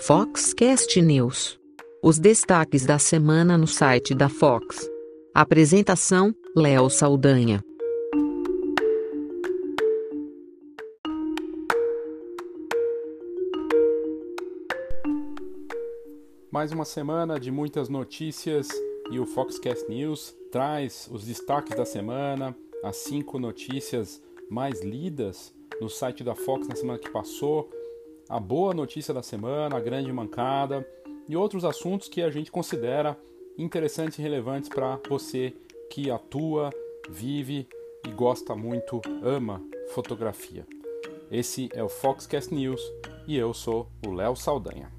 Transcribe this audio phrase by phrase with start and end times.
[0.00, 1.58] Foxcast News.
[2.02, 4.88] Os destaques da semana no site da Fox.
[5.34, 7.62] Apresentação: Léo Saldanha.
[16.50, 18.68] Mais uma semana de muitas notícias
[19.10, 25.90] e o Foxcast News traz os destaques da semana, as cinco notícias mais lidas no
[25.90, 27.68] site da Fox na semana que passou,
[28.28, 30.86] a boa notícia da semana, a grande mancada
[31.28, 33.18] e outros assuntos que a gente considera
[33.56, 35.54] interessantes e relevantes para você
[35.90, 36.70] que atua,
[37.08, 37.66] vive
[38.06, 39.62] e gosta muito, ama
[39.94, 40.66] fotografia.
[41.30, 42.80] Esse é o Foxcast News
[43.26, 44.97] e eu sou o Léo Saldanha.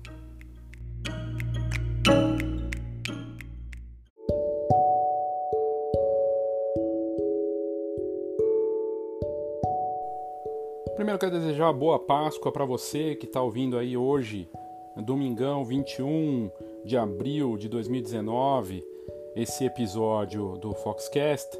[11.19, 14.47] Primeiro quero desejar boa Páscoa para você que está ouvindo aí hoje,
[14.95, 16.49] domingão 21
[16.85, 18.81] de abril de 2019,
[19.35, 21.59] esse episódio do Foxcast.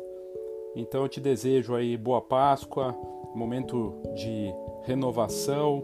[0.77, 2.95] Então eu te desejo aí boa Páscoa,
[3.35, 4.49] momento de
[4.83, 5.83] renovação,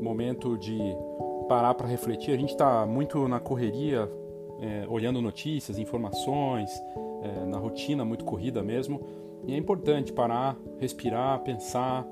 [0.00, 0.78] momento de
[1.46, 2.32] parar para refletir.
[2.32, 4.10] A gente está muito na correria,
[4.60, 6.70] é, olhando notícias, informações,
[7.22, 9.02] é, na rotina muito corrida mesmo.
[9.46, 12.06] E é importante parar, respirar, pensar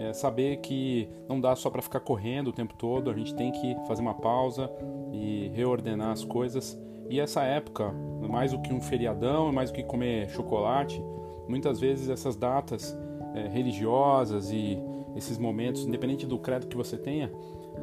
[0.00, 3.52] é saber que não dá só para ficar correndo o tempo todo, a gente tem
[3.52, 4.70] que fazer uma pausa
[5.12, 6.80] e reordenar as coisas.
[7.10, 7.92] E essa época,
[8.26, 11.04] mais do que um feriadão, mais do que comer chocolate,
[11.46, 12.96] muitas vezes essas datas
[13.34, 14.78] é, religiosas e
[15.14, 17.30] esses momentos, independente do credo que você tenha,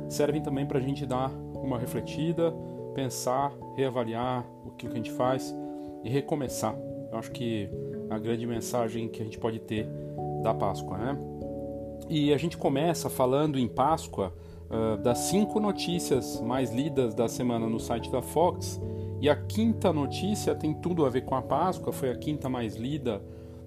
[0.10, 2.52] servem também para a gente dar uma refletida,
[2.96, 5.56] pensar, reavaliar o que, a gente faz
[6.04, 6.76] e recomeçar.
[7.12, 7.70] Eu acho que
[8.10, 9.88] a grande mensagem que a gente pode ter
[10.42, 11.37] da Páscoa, né?
[12.10, 14.34] E a gente começa falando em Páscoa
[14.70, 18.80] uh, das cinco notícias mais lidas da semana no site da Fox.
[19.20, 22.76] E a quinta notícia tem tudo a ver com a Páscoa, foi a quinta mais
[22.76, 23.22] lida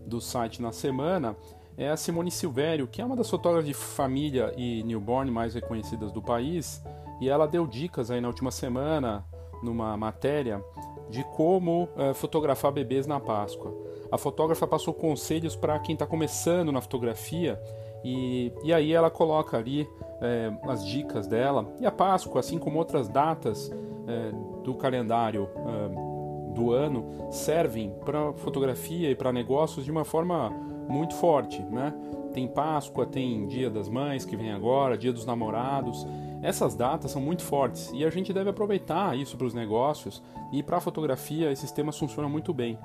[0.07, 1.37] do site na semana.
[1.77, 6.11] É a Simone Silvério, que é uma das fotógrafas de família e newborn mais reconhecidas
[6.11, 6.83] do país.
[7.21, 9.25] E ela deu dicas aí na última semana,
[9.63, 10.65] numa matéria,
[11.11, 13.75] de como uh, fotografar bebês na Páscoa.
[14.11, 17.61] A fotógrafa passou conselhos para quem está começando na fotografia
[18.05, 19.89] e, e aí ela coloca ali
[20.21, 21.73] é, as dicas dela.
[21.81, 23.71] E a Páscoa, assim como outras datas
[24.07, 30.51] é, do calendário é, do ano, servem para fotografia e para negócios de uma forma
[30.89, 31.63] muito forte.
[31.63, 31.95] Né?
[32.33, 36.07] Tem Páscoa, tem Dia das Mães que vem agora, Dia dos Namorados.
[36.43, 40.23] Essas datas são muito fortes e a gente deve aproveitar isso para os negócios
[40.53, 42.79] e para a fotografia esses temas funcionam muito bem.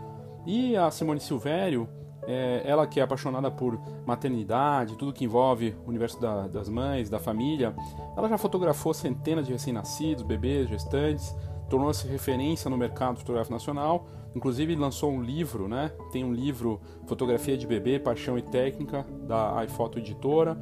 [0.46, 1.88] E a Simone Silvério
[2.28, 7.10] é, ela que é apaixonada por maternidade, tudo que envolve o universo da, das mães,
[7.10, 7.76] da família,
[8.18, 11.36] ela já fotografou centenas de recém-nascidos, bebês, gestantes,
[11.70, 15.92] tornou-se referência no mercado fotográfico nacional, inclusive lançou um livro, né?
[16.12, 20.58] Tem um livro Fotografia de Bebê, Paixão e Técnica, da iPhoto Editora,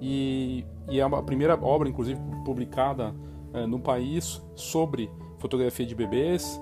[0.00, 3.14] e, e é a primeira obra, inclusive, publicada
[3.52, 6.60] é, no país sobre fotografia de bebês,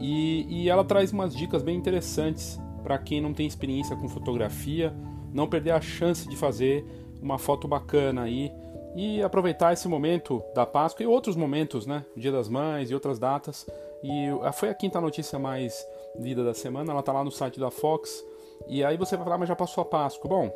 [0.00, 4.94] e, e ela traz umas dicas bem interessantes para quem não tem experiência com fotografia,
[5.32, 6.84] não perder a chance de fazer
[7.20, 8.52] uma foto bacana aí
[8.94, 12.04] e aproveitar esse momento da Páscoa e outros momentos, né?
[12.14, 13.66] Dia das Mães e outras datas.
[14.02, 15.84] E foi a quinta notícia mais
[16.16, 18.24] lida da semana, ela tá lá no site da Fox.
[18.68, 20.28] E aí você vai falar, mas já passou a Páscoa.
[20.28, 20.52] Bom,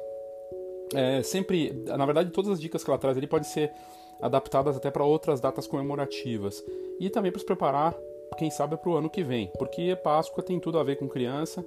[0.94, 3.72] é, sempre, na verdade, todas as dicas que ela traz ali podem ser
[4.20, 6.62] adaptadas até para outras datas comemorativas
[7.00, 7.94] e também para se preparar,
[8.36, 11.64] quem sabe, para o ano que vem, porque Páscoa tem tudo a ver com criança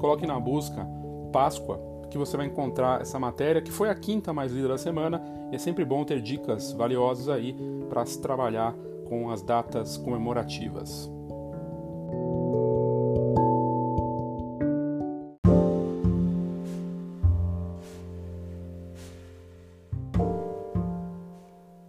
[0.00, 0.84] coloque na busca
[1.32, 5.22] Páscoa que você vai encontrar essa matéria, que foi a quinta mais lida da semana.
[5.50, 7.54] E é sempre bom ter dicas valiosas aí
[7.88, 8.74] para se trabalhar
[9.08, 11.10] com as datas comemorativas.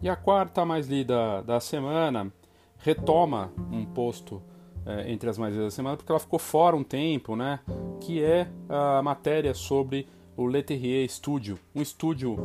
[0.02, 2.32] E a quarta mais lida da semana
[2.78, 4.42] retoma um posto
[4.90, 7.60] é, entre as mais lidas da semana, porque ela ficou fora um tempo, né?
[8.02, 12.38] Que é a matéria sobre o Leterrier Studio, um estúdio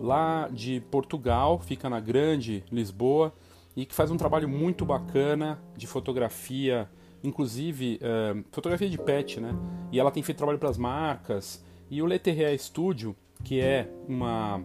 [0.00, 3.32] lá de Portugal, fica na Grande Lisboa
[3.76, 6.88] e que faz um trabalho muito bacana de fotografia
[7.22, 9.54] inclusive uh, fotografia de pet, né?
[9.90, 11.64] E ela tem feito trabalho para as marcas.
[11.90, 13.14] E o Leterrier Studio,
[13.44, 14.62] que é uma,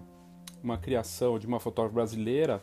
[0.63, 2.61] uma criação de uma fotógrafa brasileira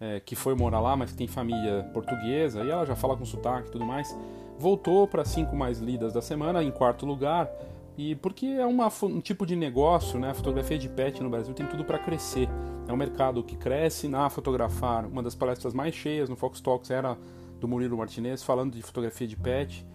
[0.00, 3.68] é, que foi morar lá, mas tem família portuguesa, e ela já fala com sotaque
[3.68, 4.16] e tudo mais,
[4.58, 7.50] voltou para cinco mais lidas da semana, em quarto lugar,
[7.96, 10.30] e porque é uma, um tipo de negócio, né?
[10.30, 12.46] A fotografia de pet no Brasil tem tudo para crescer.
[12.86, 15.06] É um mercado que cresce na fotografar.
[15.06, 17.16] Uma das palestras mais cheias no Fox Talks era
[17.58, 19.86] do Murilo Martinez falando de fotografia de pet.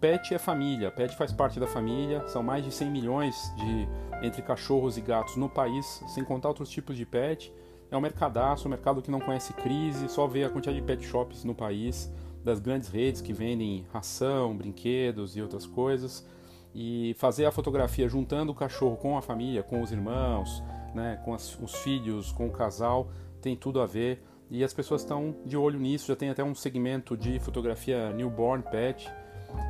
[0.00, 2.26] Pet é família, pet faz parte da família.
[2.28, 3.88] São mais de 100 milhões de
[4.22, 7.52] entre cachorros e gatos no país, sem contar outros tipos de pet.
[7.90, 11.04] É um mercadaço, um mercado que não conhece crise, só vê a quantidade de pet
[11.04, 12.10] shops no país,
[12.44, 16.24] das grandes redes que vendem ração, brinquedos e outras coisas.
[16.72, 20.62] E fazer a fotografia juntando o cachorro com a família, com os irmãos,
[20.94, 23.10] né, com as, os filhos, com o casal,
[23.42, 24.22] tem tudo a ver.
[24.48, 28.62] E as pessoas estão de olho nisso, já tem até um segmento de fotografia newborn
[28.70, 29.10] pet,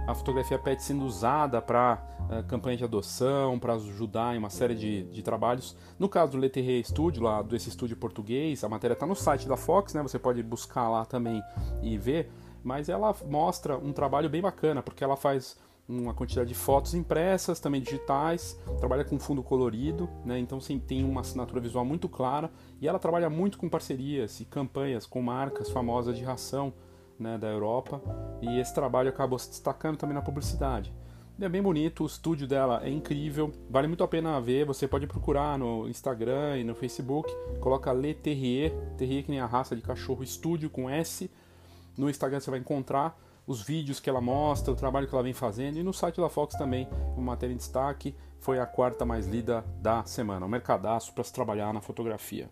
[0.07, 4.51] a fotografia pet sendo usada para uh, eh, campanha de adoção, para ajudar em uma
[4.51, 5.77] série de, de trabalhos.
[5.99, 9.57] No caso do Leterrier Studio, lá desse estúdio português, a matéria está no site da
[9.57, 10.03] Fox, né?
[10.03, 11.43] Você pode buscar lá também
[11.83, 12.31] e ver.
[12.63, 15.57] Mas ela mostra um trabalho bem bacana, porque ela faz
[15.91, 20.39] uma quantidade de fotos impressas, também digitais, trabalha com fundo colorido, né?
[20.39, 22.51] então sim, tem uma assinatura visual muito clara
[22.81, 26.73] e ela trabalha muito com parcerias e campanhas com marcas famosas de ração
[27.21, 28.01] né, da Europa
[28.41, 30.93] e esse trabalho acabou se destacando também na publicidade.
[31.39, 34.67] É bem bonito, o estúdio dela é incrível, vale muito a pena ver.
[34.67, 39.47] Você pode procurar no Instagram e no Facebook, coloca Le Terrier, Terrier que nem a
[39.47, 41.31] raça de cachorro, estúdio com S.
[41.97, 45.33] No Instagram você vai encontrar os vídeos que ela mostra, o trabalho que ela vem
[45.33, 46.87] fazendo e no site da Fox também,
[47.17, 51.33] uma matéria em destaque, foi a quarta mais lida da semana, um mercadaço para se
[51.33, 52.51] trabalhar na fotografia.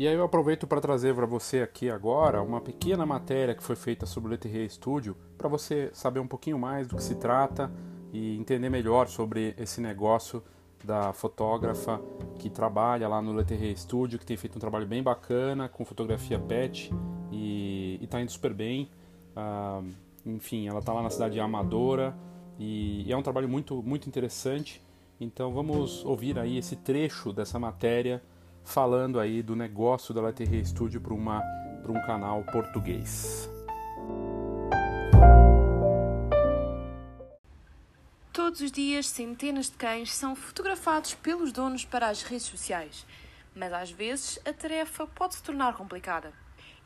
[0.00, 3.76] E aí eu aproveito para trazer para você aqui agora uma pequena matéria que foi
[3.76, 7.70] feita sobre o Leterrier Studio, para você saber um pouquinho mais do que se trata
[8.10, 10.42] e entender melhor sobre esse negócio
[10.82, 12.00] da fotógrafa
[12.38, 16.38] que trabalha lá no Leterrier Studio, que tem feito um trabalho bem bacana com fotografia
[16.38, 16.90] pet
[17.30, 18.88] e está indo super bem.
[19.36, 19.82] Ah,
[20.24, 22.16] enfim, ela está lá na cidade de Amadora
[22.58, 24.80] e, e é um trabalho muito, muito interessante.
[25.20, 28.22] Então vamos ouvir aí esse trecho dessa matéria
[28.64, 33.50] falando aí do negócio da Leterrier Studio para um canal português.
[38.32, 43.06] Todos os dias, centenas de cães são fotografados pelos donos para as redes sociais,
[43.54, 46.32] mas às vezes a tarefa pode se tornar complicada.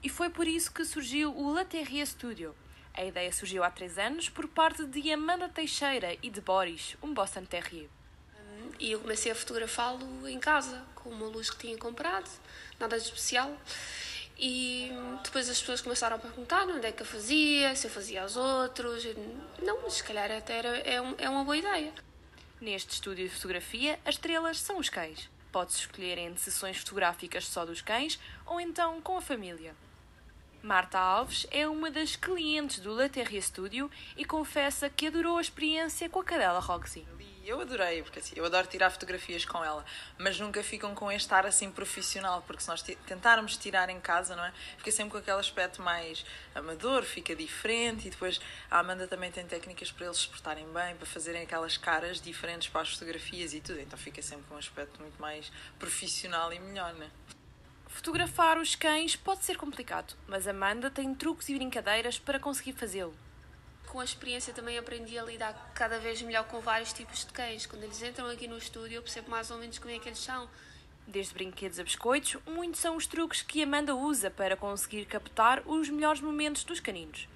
[0.02, 2.54] E foi por isso que surgiu o Laterrier Studio.
[2.92, 7.12] A ideia surgiu há três anos por parte de Amanda Teixeira e de Boris, um
[7.12, 7.88] Boston Terrier.
[8.78, 12.28] E eu comecei a fotografá-lo em casa, com uma luz que tinha comprado,
[12.78, 13.56] nada de especial.
[14.36, 14.90] E
[15.22, 18.36] depois as pessoas começaram a perguntar onde é que eu fazia, se eu fazia aos
[18.36, 19.04] outros.
[19.62, 21.92] Não, mas se calhar até era, é, um, é uma boa ideia.
[22.60, 25.30] Neste estúdio de fotografia, as estrelas são os cães.
[25.52, 29.74] Pode-se escolher entre sessões fotográficas só dos cães ou então com a família.
[30.60, 33.08] Marta Alves é uma das clientes do La
[33.40, 37.06] Studio e confessa que adorou a experiência com a cadela Roxy
[37.48, 39.84] eu adorei, porque assim, eu adoro tirar fotografias com ela,
[40.18, 44.34] mas nunca ficam com este ar assim profissional, porque se nós tentarmos tirar em casa,
[44.34, 44.52] não é?
[44.78, 46.24] Fica sempre com aquele aspecto mais
[46.54, 50.96] amador, fica diferente, e depois a Amanda também tem técnicas para eles se portarem bem,
[50.96, 54.58] para fazerem aquelas caras diferentes para as fotografias e tudo, então fica sempre com um
[54.58, 57.10] aspecto muito mais profissional e melhor, não é?
[57.88, 63.23] Fotografar os cães pode ser complicado, mas Amanda tem truques e brincadeiras para conseguir fazê-lo
[63.94, 67.64] com a experiência também aprendi a lidar cada vez melhor com vários tipos de cães.
[67.64, 70.18] Quando eles entram aqui no estúdio, eu percebo mais ou menos como é que eles
[70.18, 70.50] são.
[71.06, 75.88] Desde brinquedos a biscoitos, muitos são os truques que Amanda usa para conseguir captar os
[75.88, 77.28] melhores momentos dos caninos.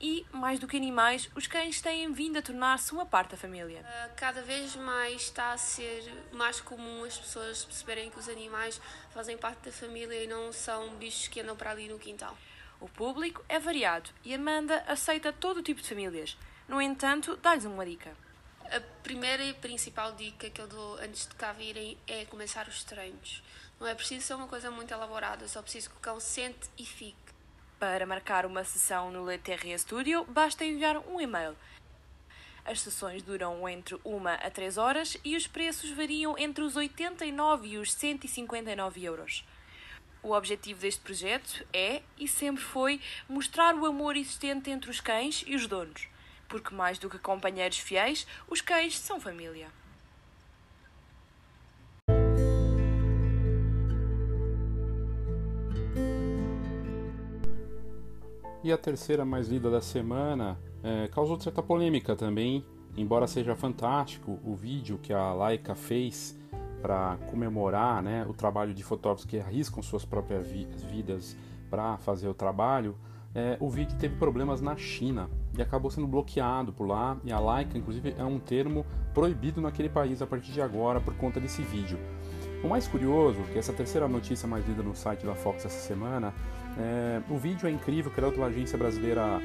[0.00, 3.84] E, mais do que animais, os cães têm vindo a tornar-se uma parte da família.
[3.84, 8.80] Ah, cada vez mais está a ser mais comum as pessoas perceberem que os animais
[9.12, 12.34] fazem parte da família e não são bichos que andam para ali no quintal.
[12.80, 16.36] O público é variado e Amanda aceita todo tipo de famílias.
[16.66, 18.16] No entanto, dá-lhes uma dica.
[18.64, 22.82] A primeira e principal dica que eu dou antes de cá virem é começar os
[22.84, 23.42] treinos.
[23.78, 26.86] Não é preciso ser uma coisa muito elaborada, só preciso que o cão sente e
[26.86, 27.16] fique.
[27.78, 31.56] Para marcar uma sessão no Leterrier Studio, basta enviar um e-mail.
[32.64, 37.68] As sessões duram entre 1 a 3 horas e os preços variam entre os 89
[37.68, 39.44] e os 159 euros.
[40.22, 45.42] O objetivo deste projeto é e sempre foi mostrar o amor existente entre os cães
[45.46, 46.08] e os donos,
[46.46, 49.68] porque mais do que companheiros fiéis, os cães são família.
[58.62, 62.62] E a terceira mais lida da semana é, causou certa polêmica também,
[62.94, 66.38] embora seja fantástico o vídeo que a Laika fez
[66.80, 71.36] para comemorar né, o trabalho de fotógrafos que arriscam suas próprias vidas
[71.70, 72.96] para fazer o trabalho,
[73.34, 77.16] é, o vídeo teve problemas na China e acabou sendo bloqueado por lá.
[77.24, 78.84] E a Laika, inclusive, é um termo
[79.14, 81.98] proibido naquele país a partir de agora por conta desse vídeo.
[82.62, 86.34] O mais curioso, que essa terceira notícia mais lida no site da Fox essa semana,
[86.76, 89.40] é, o vídeo é incrível, criado pela agência brasileira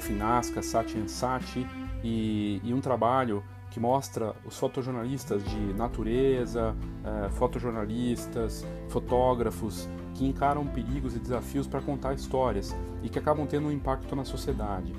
[0.00, 1.66] FNASCA, Sati Sati,
[2.02, 3.42] e, e um trabalho
[3.78, 11.80] que mostra os fotojornalistas de natureza, é, fotojornalistas, fotógrafos que encaram perigos e desafios para
[11.80, 14.92] contar histórias e que acabam tendo um impacto na sociedade.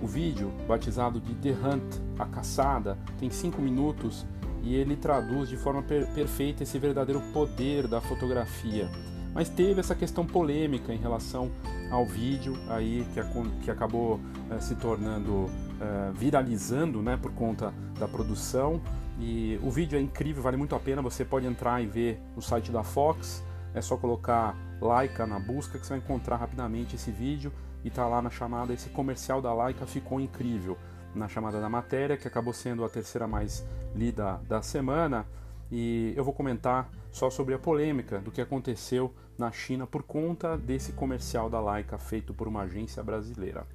[0.00, 4.24] O vídeo, batizado de The Hunt, a caçada, tem 5 minutos
[4.62, 8.88] e ele traduz de forma per perfeita esse verdadeiro poder da fotografia.
[9.34, 11.50] Mas teve essa questão polêmica em relação
[11.90, 14.20] ao vídeo aí que, que acabou
[14.50, 18.80] eh, se tornando eh, viralizando, né, por conta da produção.
[19.18, 21.00] E o vídeo é incrível, vale muito a pena.
[21.02, 23.42] Você pode entrar e ver no site da Fox.
[23.74, 27.52] É só colocar Laika na busca que você vai encontrar rapidamente esse vídeo
[27.84, 28.72] e tá lá na chamada.
[28.72, 30.76] Esse comercial da Laika ficou incrível
[31.14, 35.26] na chamada da matéria, que acabou sendo a terceira mais lida da semana.
[35.70, 40.56] E eu vou comentar só sobre a polêmica do que aconteceu na China por conta
[40.56, 43.66] desse comercial da Laika feito por uma agência brasileira.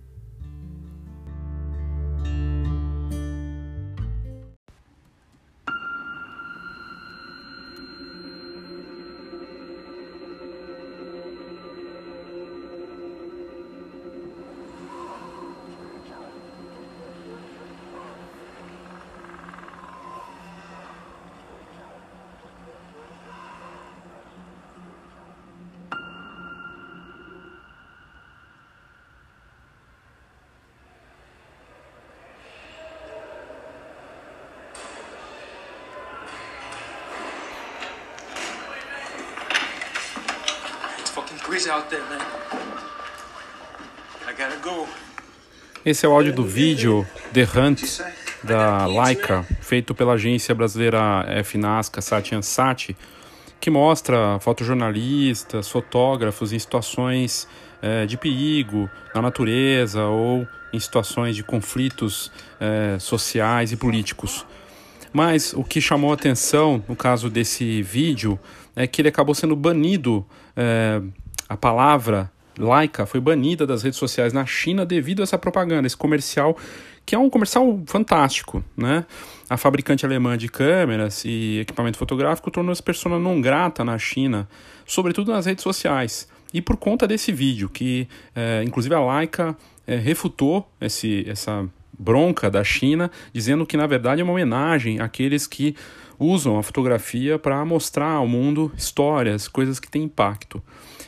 [45.86, 48.00] Esse é o áudio do vídeo The Hunt
[48.41, 52.96] da Laika, feito pela agência brasileira FNASCA Satyan Sati,
[53.60, 57.46] que mostra fotojornalistas, fotógrafos em situações
[57.82, 64.46] é, de perigo na natureza ou em situações de conflitos é, sociais e políticos.
[65.12, 68.39] Mas o que chamou a atenção no caso desse vídeo
[68.75, 70.25] é que ele acabou sendo banido.
[70.55, 71.01] É,
[71.48, 75.98] a palavra laica foi banida das redes sociais na China devido a essa propaganda, esse
[75.98, 76.58] comercial,
[77.06, 79.06] que é um comercial fantástico, né?
[79.50, 84.48] A fabricante alemã de câmeras e equipamento fotográfico tornou-se persona não grata na China,
[84.86, 86.28] sobretudo nas redes sociais.
[86.54, 92.50] E por conta desse vídeo, que é, inclusive a Leica é, refutou esse, essa bronca
[92.50, 95.75] da China, dizendo que na verdade é uma homenagem àqueles que
[96.18, 100.64] usam a fotografia para mostrar ao mundo histórias, coisas que têm impacto.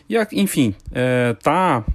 [0.10, 1.36] E, enfim, é,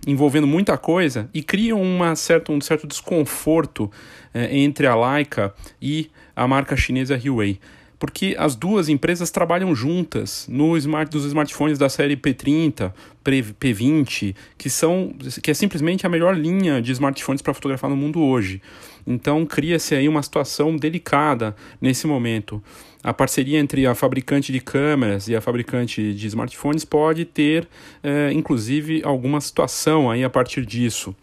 [0.06, 3.90] envolvendo muita coisa e cria uma certa, um certo desconforto
[4.34, 7.58] é, entre a Leica e a marca chinesa Huawei.
[7.98, 12.92] Porque as duas empresas trabalham juntas no smart, dos smartphones da série P30,
[13.24, 18.20] P20, que são que é simplesmente a melhor linha de smartphones para fotografar no mundo
[18.20, 18.60] hoje.
[19.06, 22.60] Então cria-se aí uma situação delicada nesse momento.
[23.02, 27.68] A parceria entre a fabricante de câmeras e a fabricante de smartphones pode ter,
[28.02, 31.14] é, inclusive, alguma situação aí a partir disso.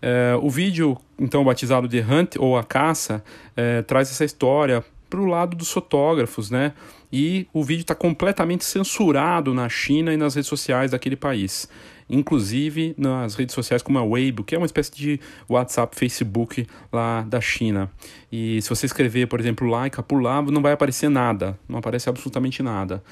[0.00, 3.22] É, o vídeo, então batizado de Hunt ou A Caça,
[3.56, 6.72] é, traz essa história para o lado dos fotógrafos, né?
[7.12, 11.68] E o vídeo está completamente censurado na China e nas redes sociais daquele país
[12.08, 17.22] inclusive nas redes sociais como a Weibo, que é uma espécie de WhatsApp, Facebook lá
[17.22, 17.90] da China.
[18.30, 22.62] E se você escrever, por exemplo, like lá, não vai aparecer nada, não aparece absolutamente
[22.62, 23.02] nada.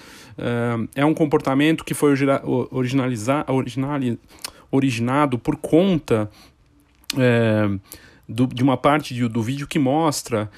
[0.95, 2.15] É um comportamento que foi
[2.71, 3.45] originalizar,
[4.71, 6.31] originado por conta
[7.19, 7.69] é,
[8.29, 10.51] do, de uma parte do, do vídeo que mostra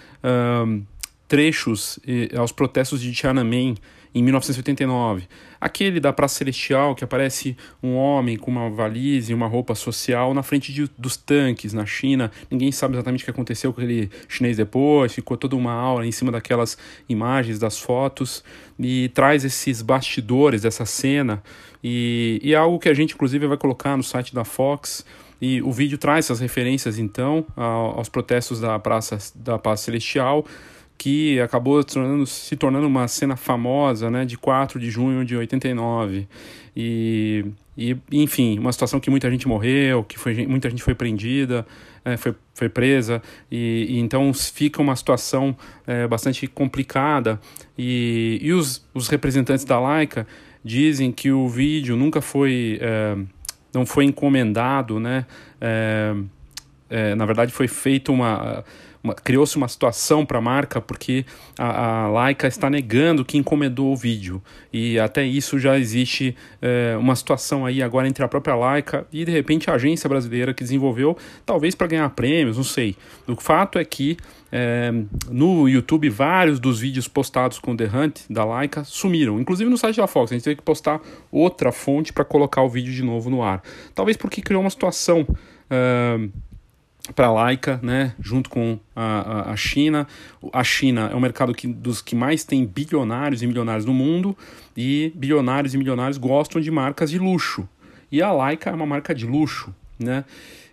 [1.29, 1.99] trechos
[2.37, 3.77] aos protestos de Tiananmen
[4.17, 5.29] em 1989.
[5.61, 10.33] Aquele da Praça Celestial, que aparece um homem com uma valise e uma roupa social
[10.33, 12.33] na frente de, dos tanques na China.
[12.51, 16.13] Ninguém sabe exatamente o que aconteceu com aquele chinês depois, ficou toda uma aula em
[16.13, 18.43] cima daquelas imagens, das fotos,
[18.79, 21.43] e traz esses bastidores dessa cena.
[21.85, 25.05] E, e é algo que a gente, inclusive, vai colocar no site da Fox.
[25.43, 30.47] E o vídeo traz essas referências, então, aos protestos da Praça da Paz Celestial
[30.99, 36.27] que acabou tornando, se tornando uma cena famosa, né, de 4 de junho de 89.
[36.75, 37.45] E,
[37.77, 41.67] e, enfim, uma situação que muita gente morreu, que foi, muita gente foi prendida,
[42.05, 47.41] é, foi, foi presa, e, e, então fica uma situação é, bastante complicada.
[47.77, 50.27] E, e os, os representantes da Laika
[50.65, 53.17] dizem que o vídeo nunca foi, é,
[53.75, 55.27] não foi encomendado, né?
[55.61, 56.15] É,
[56.89, 58.65] é, na verdade, foi feito uma
[59.15, 61.25] criou-se uma situação para a marca porque
[61.59, 66.97] a, a Leica está negando que encomendou o vídeo e até isso já existe é,
[66.99, 70.63] uma situação aí agora entre a própria Leica e de repente a agência brasileira que
[70.63, 72.97] desenvolveu, talvez para ganhar prêmios, não sei.
[73.27, 74.17] O fato é que
[74.51, 74.93] é,
[75.29, 79.97] no YouTube vários dos vídeos postados com The Hunt da Leica sumiram, inclusive no site
[79.97, 80.33] da Fox.
[80.33, 83.63] A gente teve que postar outra fonte para colocar o vídeo de novo no ar.
[83.95, 85.27] Talvez porque criou uma situação.
[85.69, 86.31] Uh,
[87.15, 90.07] para a Laika, né, junto com a, a, China.
[90.53, 94.37] A China é o mercado que, dos que mais tem bilionários e milionários no mundo,
[94.77, 97.69] e bilionários e milionários gostam de marcas de luxo.
[98.11, 99.75] E a Laika é uma marca de luxo.
[99.99, 100.25] Né?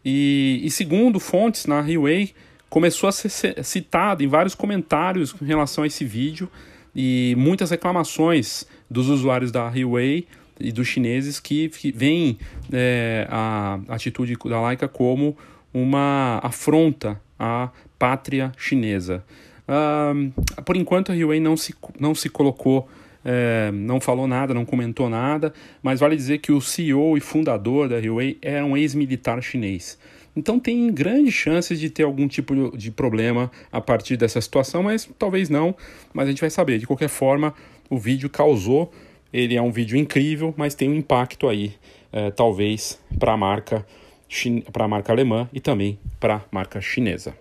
[0.04, 2.34] E, e segundo fontes na Huawei,
[2.70, 6.50] começou a ser citado em vários comentários em relação a esse vídeo,
[6.96, 10.28] e muitas reclamações dos usuários da Huawei
[10.60, 12.38] e dos chineses que, que veem
[12.72, 15.36] é, a atitude da Laika como
[15.74, 19.24] uma afronta à pátria chinesa.
[20.66, 22.88] Por enquanto, a Huawei não se, não se colocou,
[23.26, 27.88] é, não falou nada, não comentou nada, mas vale dizer que o CEO e fundador
[27.88, 29.98] da Huawei é um ex-militar chinês.
[30.36, 35.08] Então tem grandes chances de ter algum tipo de problema a partir dessa situação, mas
[35.18, 35.76] talvez não,
[36.14, 36.80] mas a gente vai saber.
[36.80, 37.54] De qualquer forma,
[37.90, 38.92] o vídeo causou,
[39.32, 41.76] ele é um vídeo incrível, mas tem um impacto aí,
[42.12, 43.86] é, talvez, para a marca
[44.72, 47.36] para a marca alemã e também para a marca chinesa.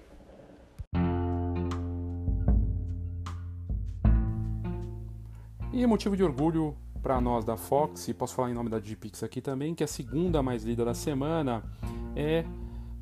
[5.73, 9.23] E motivo de orgulho para nós da Fox, e posso falar em nome da Digipix
[9.23, 11.65] aqui também, que a segunda mais lida da semana
[12.15, 12.45] é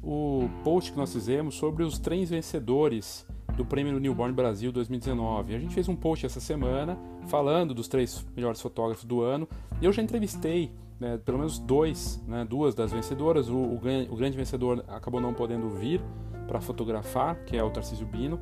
[0.02, 5.54] o post que nós fizemos sobre os três vencedores do Prêmio Newborn Brasil 2019.
[5.54, 9.48] A gente fez um post essa semana falando dos três melhores fotógrafos do ano
[9.82, 13.48] e eu já entrevistei né, pelo menos dois, né, duas das vencedoras.
[13.48, 16.00] O, o, o, grande vencedor acabou não podendo vir
[16.46, 18.38] para fotografar, que é o Tarcísio Bino,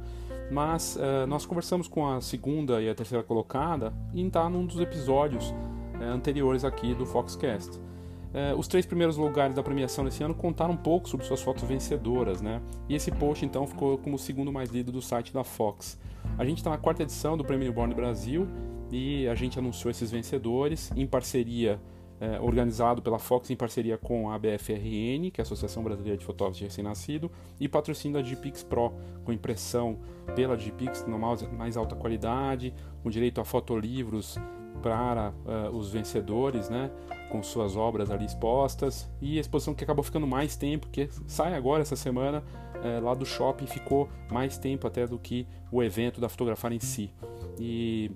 [0.51, 4.81] mas uh, nós conversamos com a segunda e a terceira colocada e está num dos
[4.81, 7.79] episódios uh, anteriores aqui do Foxcast.
[7.79, 11.65] Uh, os três primeiros lugares da premiação desse ano contaram um pouco sobre suas fotos
[11.65, 12.61] vencedoras, né?
[12.89, 15.99] E esse post então ficou como o segundo mais lido do site da Fox.
[16.37, 18.47] A gente está na quarta edição do Prêmio Born Brasil
[18.91, 21.81] e a gente anunciou esses vencedores em parceria
[22.21, 26.25] é, organizado pela Fox em parceria com a BFRN, que é a Associação Brasileira de
[26.25, 28.93] Fotógrafos de Recém-Nascido, e patrocínio da Digipix Pro,
[29.25, 29.99] com impressão
[30.35, 31.19] pela Digipix na
[31.53, 34.37] mais alta qualidade, com direito a fotolivros
[34.83, 36.91] para uh, os vencedores, né,
[37.31, 41.55] com suas obras ali expostas, e a exposição que acabou ficando mais tempo, que sai
[41.55, 42.43] agora essa semana
[42.77, 46.81] uh, lá do shopping, ficou mais tempo até do que o evento da fotografar em
[46.81, 47.13] si.
[47.59, 48.11] E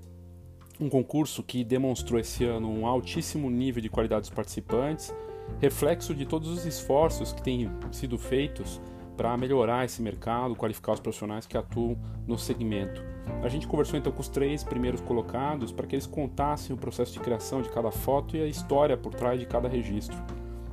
[0.80, 5.14] um concurso que demonstrou esse ano um altíssimo nível de qualidade dos participantes,
[5.60, 8.80] reflexo de todos os esforços que têm sido feitos
[9.16, 13.02] para melhorar esse mercado, qualificar os profissionais que atuam no segmento.
[13.42, 17.12] A gente conversou então com os três primeiros colocados para que eles contassem o processo
[17.12, 20.16] de criação de cada foto e a história por trás de cada registro.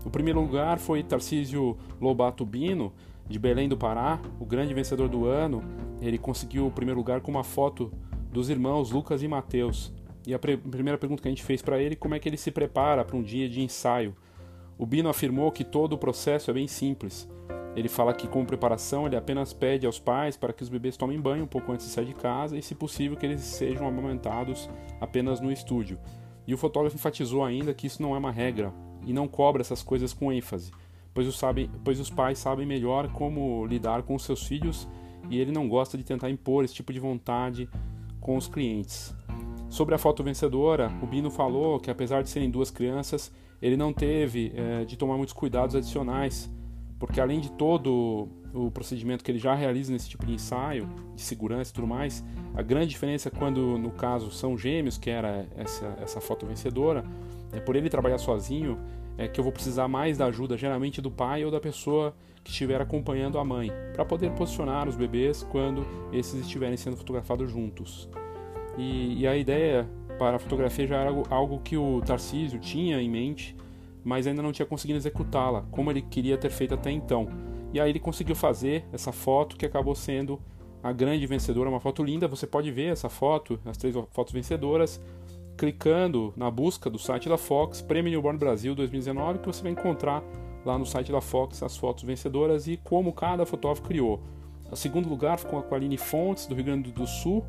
[0.05, 2.93] O primeiro lugar foi Tarcísio Lobato Bino,
[3.27, 5.61] de Belém do Pará, o grande vencedor do ano.
[6.01, 7.91] Ele conseguiu o primeiro lugar com uma foto
[8.31, 9.93] dos irmãos Lucas e Mateus.
[10.25, 12.51] E a primeira pergunta que a gente fez para ele como é que ele se
[12.51, 14.15] prepara para um dia de ensaio.
[14.77, 17.27] O Bino afirmou que todo o processo é bem simples.
[17.75, 21.19] Ele fala que com preparação ele apenas pede aos pais para que os bebês tomem
[21.19, 24.69] banho um pouco antes de sair de casa e, se possível, que eles sejam amamentados
[24.99, 25.99] apenas no estúdio.
[26.47, 28.73] E o fotógrafo enfatizou ainda que isso não é uma regra
[29.05, 30.71] e não cobra essas coisas com ênfase,
[31.13, 34.87] pois os, sabe, pois os pais sabem melhor como lidar com seus filhos
[35.29, 37.69] e ele não gosta de tentar impor esse tipo de vontade
[38.29, 39.11] com os clientes.
[39.69, 43.91] Sobre a foto vencedora, o Bino falou que apesar de serem duas crianças, ele não
[43.91, 46.47] teve é, de tomar muitos cuidados adicionais,
[46.99, 51.23] porque além de todo o procedimento que ele já realiza nesse tipo de ensaio, de
[51.23, 55.97] segurança e tudo mais, a grande diferença quando, no caso, são gêmeos, que era essa,
[55.99, 57.03] essa foto vencedora,
[57.51, 58.77] é por ele trabalhar sozinho,
[59.19, 62.51] é que eu vou precisar mais da ajuda, geralmente do pai ou da pessoa que
[62.51, 68.09] estiver acompanhando a mãe, para poder posicionar os bebês quando esses estiverem sendo fotografados juntos.
[68.77, 69.85] E, e a ideia
[70.17, 73.57] para a fotografia já era algo, algo que o Tarcísio tinha em mente,
[74.05, 77.27] mas ainda não tinha conseguido executá-la como ele queria ter feito até então.
[77.73, 80.39] E aí ele conseguiu fazer essa foto que acabou sendo
[80.81, 82.25] a grande vencedora, uma foto linda.
[82.29, 85.01] Você pode ver essa foto, as três fotos vencedoras,
[85.59, 90.23] clicando na busca do site da Fox, Prêmio Newborn Brasil 2019, que você vai encontrar
[90.63, 94.23] lá no site da Fox as fotos vencedoras e como cada fotógrafo criou.
[94.71, 97.45] O segundo lugar ficou com a Aline Fontes, do Rio Grande do Sul,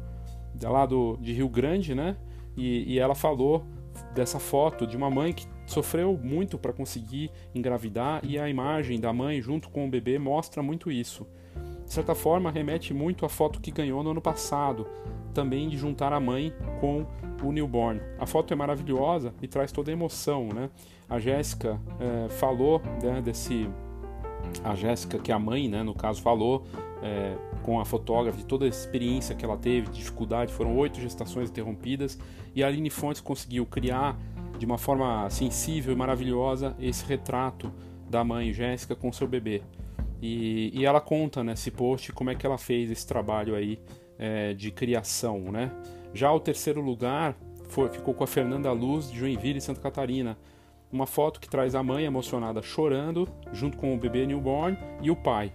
[0.61, 2.17] lá do, de Rio Grande, né?
[2.57, 3.65] E, e ela falou
[4.13, 9.13] dessa foto de uma mãe que sofreu muito para conseguir engravidar e a imagem da
[9.13, 11.29] mãe junto com o bebê mostra muito isso.
[11.91, 14.87] De certa forma, remete muito à foto que ganhou no ano passado,
[15.35, 17.05] também de juntar a mãe com
[17.43, 18.01] o newborn.
[18.17, 20.71] A foto é maravilhosa e traz toda a emoção, né?
[21.09, 23.69] A Jéssica é, falou né, desse,
[24.63, 26.65] a Jéssica que é a mãe, né, no caso, falou
[27.03, 31.51] é, com a fotógrafa de toda a experiência que ela teve, dificuldade, foram oito gestações
[31.51, 32.17] interrompidas
[32.55, 34.17] e a Aline Fontes conseguiu criar
[34.61, 37.73] de uma forma sensível e maravilhosa esse retrato
[38.09, 39.61] da mãe Jéssica com seu bebê.
[40.21, 43.79] E, e, ela conta nesse post como é que ela fez esse trabalho aí
[44.19, 45.73] é, de criação, né?
[46.13, 47.37] Já o terceiro lugar
[47.69, 50.37] foi, ficou com a Fernanda Luz de Joinville, Santa Catarina.
[50.93, 55.17] Uma foto que traz a mãe emocionada chorando, junto com o bebê newborn e o
[55.17, 55.53] pai.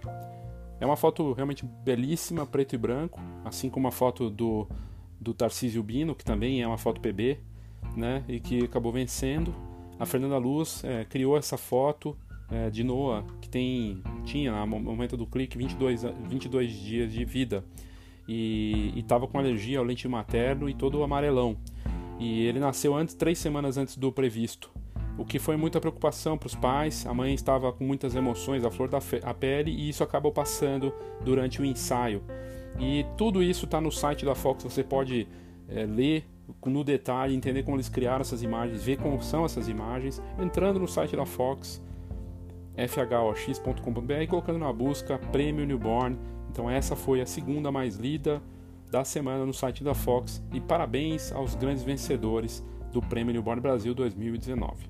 [0.80, 4.66] É uma foto realmente belíssima, preto e branco, assim como a foto do,
[5.20, 7.38] do Tarcísio Bino, que também é uma foto PB,
[7.96, 9.54] né, e que acabou vencendo.
[9.98, 12.16] A Fernanda Luz é, criou essa foto
[12.50, 17.64] é, de Noah, que tem, tinha no momento do clique 22, 22 dias de vida
[18.28, 21.56] e estava com alergia ao leite materno e todo amarelão.
[22.18, 24.70] E ele nasceu antes, três semanas antes do previsto,
[25.18, 27.06] o que foi muita preocupação para os pais.
[27.06, 29.00] A mãe estava com muitas emoções, a flor da
[29.34, 32.22] pele, e isso acabou passando durante o ensaio.
[32.78, 35.26] E tudo isso está no site da Fox, você pode
[35.68, 36.24] é, ler
[36.64, 40.86] no detalhe, entender como eles criaram essas imagens, ver como são essas imagens, entrando no
[40.86, 41.82] site da Fox,
[42.76, 46.18] fhox.com.br e colocando na busca Prêmio Newborn
[46.50, 48.42] então essa foi a segunda mais lida
[48.90, 53.94] da semana no site da Fox e parabéns aos grandes vencedores do Prêmio Newborn Brasil
[53.94, 54.88] 2019.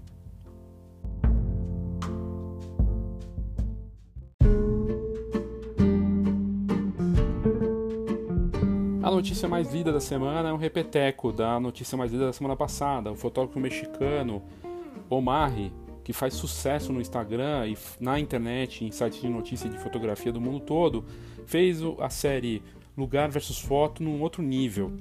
[9.03, 12.55] A notícia mais lida da semana é um repeteco da notícia mais lida da semana
[12.55, 13.11] passada.
[13.11, 14.43] O fotógrafo mexicano
[15.09, 15.53] Omar
[16.07, 20.41] que faz sucesso no Instagram e na internet, em sites de notícia de fotografia do
[20.41, 21.05] mundo todo,
[21.47, 22.63] fez a série
[22.97, 24.93] Lugar versus Foto num outro nível.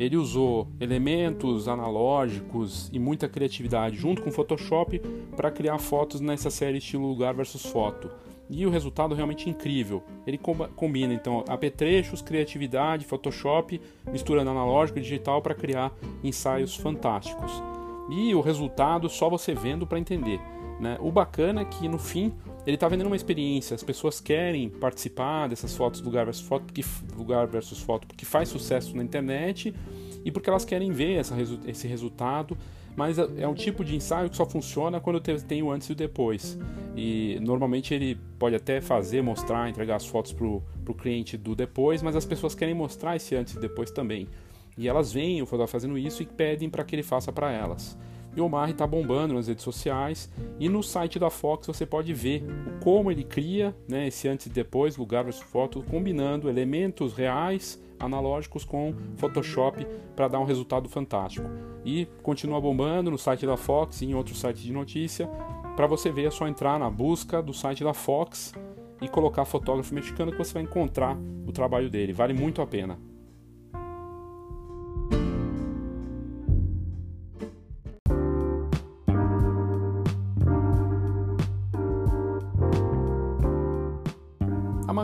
[0.00, 4.98] Ele usou elementos analógicos e muita criatividade junto com Photoshop
[5.36, 8.10] para criar fotos nessa série estilo Lugar versus Foto.
[8.50, 10.02] E o resultado realmente incrível.
[10.26, 10.38] Ele
[10.74, 15.92] combina então apetrechos, criatividade, Photoshop, misturando analógico e digital para criar
[16.24, 17.77] ensaios fantásticos.
[18.10, 20.40] E o resultado só você vendo para entender.
[20.80, 20.96] Né?
[21.00, 22.32] O bacana é que no fim
[22.66, 23.74] ele está vendendo uma experiência.
[23.74, 26.84] As pessoas querem participar dessas fotos lugar versus foto, porque,
[27.16, 29.74] lugar versus foto, porque faz sucesso na internet
[30.24, 31.34] e porque elas querem ver essa,
[31.66, 32.56] esse resultado.
[32.94, 35.94] Mas é, é um tipo de ensaio que só funciona quando tem o antes e
[35.94, 36.58] depois.
[36.96, 42.02] E normalmente ele pode até fazer, mostrar, entregar as fotos para o cliente do depois,
[42.02, 44.28] mas as pessoas querem mostrar esse antes e depois também.
[44.78, 47.98] E elas veem o fotógrafo fazendo isso e pedem para que ele faça para elas.
[48.36, 52.14] E o Omar está bombando nas redes sociais e no site da Fox você pode
[52.14, 52.44] ver
[52.80, 58.64] como ele cria né, esse antes e depois, lugar versus foto, combinando elementos reais, analógicos
[58.64, 61.48] com Photoshop para dar um resultado fantástico.
[61.84, 65.26] E continua bombando no site da Fox e em outros sites de notícia.
[65.74, 68.54] Para você ver é só entrar na busca do site da Fox
[69.00, 72.12] e colocar fotógrafo mexicano que você vai encontrar o trabalho dele.
[72.12, 73.07] Vale muito a pena.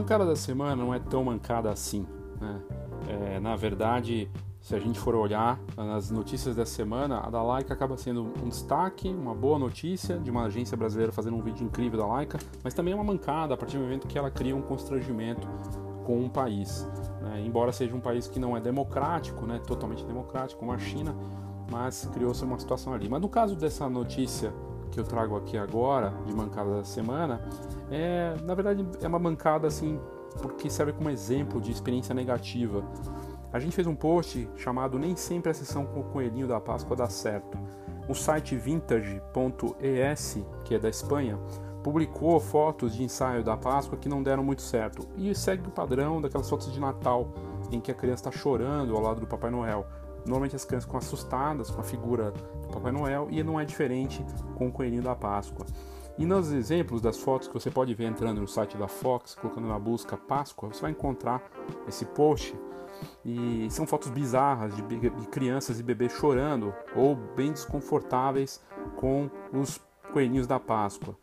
[0.04, 2.06] Mancada da semana não é tão mancada assim.
[2.38, 2.60] Né?
[3.08, 7.72] É, na verdade, se a gente for olhar nas notícias da semana, a da Laika
[7.72, 12.00] acaba sendo um destaque, uma boa notícia de uma agência brasileira fazendo um vídeo incrível
[12.00, 14.60] da Laika, mas também é uma mancada a partir do momento que ela cria um
[14.60, 15.48] constrangimento
[16.04, 16.86] com um país.
[17.22, 17.42] Né?
[17.46, 19.58] Embora seja um país que não é democrático, né?
[19.66, 21.16] totalmente democrático, como a China,
[21.72, 23.08] mas criou-se uma situação ali.
[23.08, 24.52] Mas no caso dessa notícia
[24.94, 27.40] que eu trago aqui agora, de mancada da semana,
[27.90, 30.00] é, na verdade é uma mancada assim,
[30.40, 32.84] porque serve como exemplo de experiência negativa.
[33.52, 36.96] A gente fez um post chamado Nem sempre a sessão com o coelhinho da Páscoa
[36.96, 37.58] dá certo.
[38.08, 41.38] O site vintage.es, que é da Espanha,
[41.82, 46.20] publicou fotos de ensaio da Páscoa que não deram muito certo e segue o padrão
[46.20, 47.32] daquelas fotos de Natal
[47.70, 49.86] em que a criança está chorando ao lado do Papai Noel.
[50.24, 54.24] Normalmente as crianças ficam assustadas com a figura do Papai Noel e não é diferente
[54.56, 55.66] com o coelhinho da Páscoa.
[56.16, 59.66] E nos exemplos das fotos que você pode ver entrando no site da Fox, colocando
[59.66, 61.42] na busca Páscoa, você vai encontrar
[61.88, 62.54] esse post
[63.24, 68.62] E são fotos bizarras de, de crianças e bebês chorando ou bem desconfortáveis
[68.96, 69.80] com os
[70.12, 71.16] coelhinhos da Páscoa.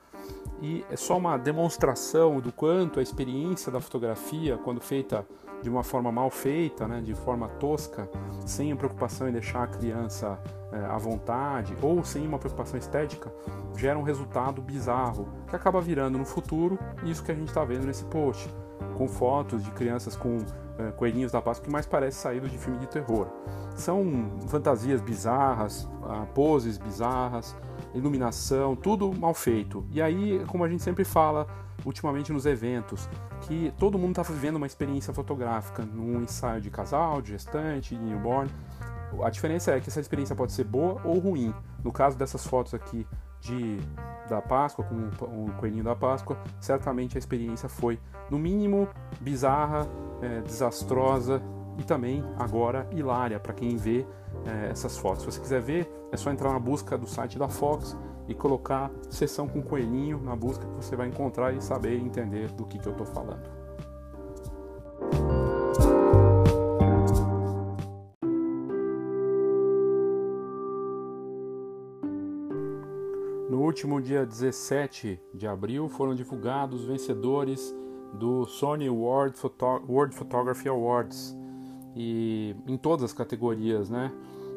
[0.61, 5.25] E é só uma demonstração do quanto a experiência da fotografia, quando feita
[5.61, 8.09] de uma forma mal feita, né, de forma tosca,
[8.45, 10.39] sem a preocupação em deixar a criança
[10.71, 13.31] é, à vontade ou sem uma preocupação estética,
[13.77, 17.85] gera um resultado bizarro que acaba virando no futuro isso que a gente está vendo
[17.85, 18.49] nesse post,
[18.97, 20.37] com fotos de crianças com
[20.77, 23.27] é, coelhinhos da Páscoa que mais parece saído de filme de terror.
[23.75, 27.55] São fantasias bizarras, ah, poses bizarras,
[27.93, 29.85] iluminação, tudo mal feito.
[29.91, 31.47] E aí, como a gente sempre fala
[31.85, 33.09] ultimamente nos eventos,
[33.41, 38.01] que todo mundo está vivendo uma experiência fotográfica num ensaio de casal, de gestante, de
[38.01, 38.49] newborn.
[39.23, 41.53] A diferença é que essa experiência pode ser boa ou ruim.
[41.83, 43.05] No caso dessas fotos aqui
[43.41, 43.79] de
[44.29, 48.87] da Páscoa, com o coelhinho da Páscoa, certamente a experiência foi, no mínimo,
[49.19, 49.85] bizarra,
[50.21, 51.41] é, desastrosa
[51.77, 54.05] e também agora hilária para quem vê
[54.45, 55.23] é, essas fotos.
[55.23, 57.97] Se você quiser ver, é só entrar na busca do site da Fox
[58.31, 62.65] e colocar sessão com coelhinho na busca que você vai encontrar e saber entender do
[62.65, 63.61] que, que eu estou falando.
[73.49, 77.75] No último dia 17 de abril foram divulgados os vencedores
[78.13, 79.35] do Sony World,
[79.87, 81.35] World Photography Awards
[81.95, 84.11] e em todas as categorias, né?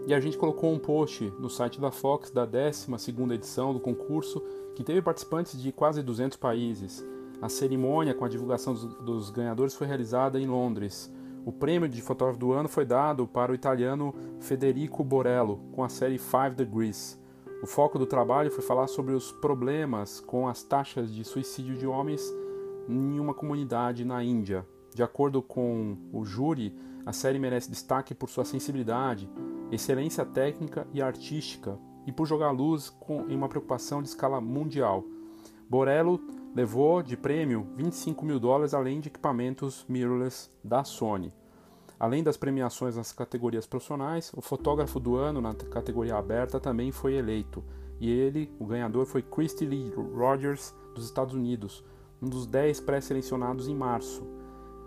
[0.06, 4.42] E a gente colocou um post no site da Fox da 12ª edição do concurso,
[4.74, 7.02] que teve participantes de quase 200 países.
[7.40, 11.10] A cerimônia com a divulgação dos ganhadores foi realizada em Londres.
[11.46, 15.88] O prêmio de fotógrafo do ano foi dado para o italiano Federico Borello, com a
[15.88, 17.18] série Five Degrees.
[17.62, 21.86] O foco do trabalho foi falar sobre os problemas com as taxas de suicídio de
[21.86, 22.22] homens
[22.86, 24.66] em uma comunidade na Índia.
[24.94, 29.28] De acordo com o júri, a série merece destaque por sua sensibilidade,
[29.74, 35.04] excelência técnica e artística e por jogar luz com, em uma preocupação de escala mundial.
[35.68, 36.20] Borello
[36.54, 41.32] levou de prêmio 25 mil dólares além de equipamentos mirrorless da Sony.
[41.98, 47.14] Além das premiações nas categorias profissionais, o fotógrafo do ano na categoria aberta também foi
[47.14, 47.64] eleito,
[48.00, 51.84] e ele, o ganhador, foi Christy Lee Rogers, dos Estados Unidos,
[52.20, 54.26] um dos 10 pré-selecionados em março.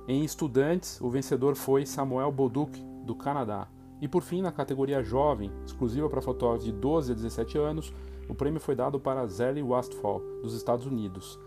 [0.08, 3.68] Em estudantes, o vencedor foi Samuel Boduk, do Canadá.
[4.02, 7.94] E por fim, na categoria jovem, exclusiva para fotógrafos de 12 a 17 anos,
[8.30, 11.40] o prêmio foi dado para Zelly Westphal, dos Estados Unidos.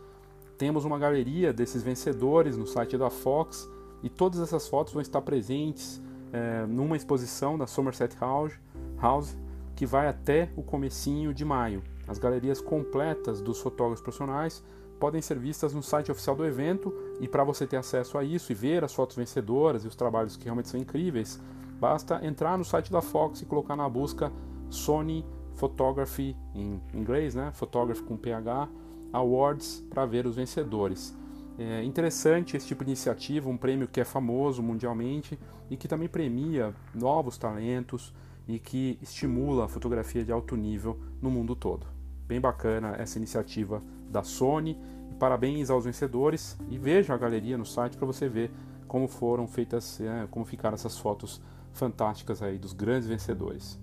[0.58, 3.70] Temos uma galeria desses vencedores no site da Fox
[4.02, 8.58] e todas essas fotos vão estar presentes é, numa exposição da Somerset House,
[9.00, 9.36] House
[9.76, 11.82] que vai até o comecinho de maio.
[12.06, 14.62] As galerias completas dos fotógrafos profissionais
[14.98, 18.52] podem ser vistas no site oficial do evento e para você ter acesso a isso
[18.52, 21.40] e ver as fotos vencedoras e os trabalhos que realmente são incríveis,
[21.80, 24.30] basta entrar no site da Fox e colocar na busca
[24.68, 27.50] Sony Photography em inglês, né?
[27.52, 28.68] Photography com PH
[29.12, 31.16] Awards para ver os vencedores.
[31.58, 35.38] É interessante esse tipo de iniciativa, um prêmio que é famoso mundialmente
[35.68, 38.14] e que também premia novos talentos
[38.46, 41.86] e que estimula a fotografia de alto nível no mundo todo.
[42.26, 44.78] Bem bacana essa iniciativa da Sony.
[45.18, 48.50] Parabéns aos vencedores e veja a galeria no site para você ver
[48.88, 53.78] como foram feitas, é, como ficaram essas fotos fantásticas aí dos grandes vencedores.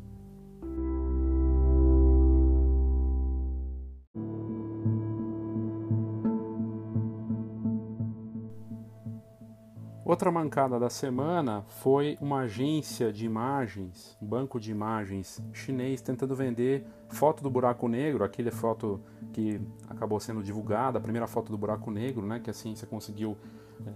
[10.08, 16.34] Outra mancada da semana foi uma agência de imagens, um banco de imagens chinês tentando
[16.34, 19.02] vender foto do buraco negro, aquele foto
[19.34, 23.38] que acabou sendo divulgada, a primeira foto do buraco negro, né, que a ciência conseguiu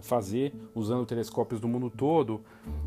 [0.01, 2.41] fazer usando telescópios do mundo todo.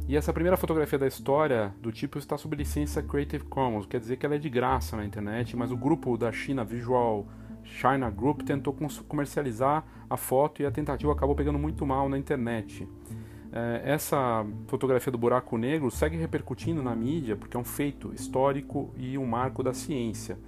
[0.08, 4.16] E essa primeira fotografia da história do tipo está sob licença Creative Commons, quer dizer
[4.16, 7.26] que ela é de graça na internet, mas o grupo da China Visual
[7.64, 8.76] China Group tentou
[9.08, 12.86] comercializar a foto e a tentativa acabou pegando muito mal na internet.
[13.52, 18.92] É, essa fotografia do buraco negro segue repercutindo na mídia porque é um feito histórico
[18.96, 20.38] e um marco da ciência.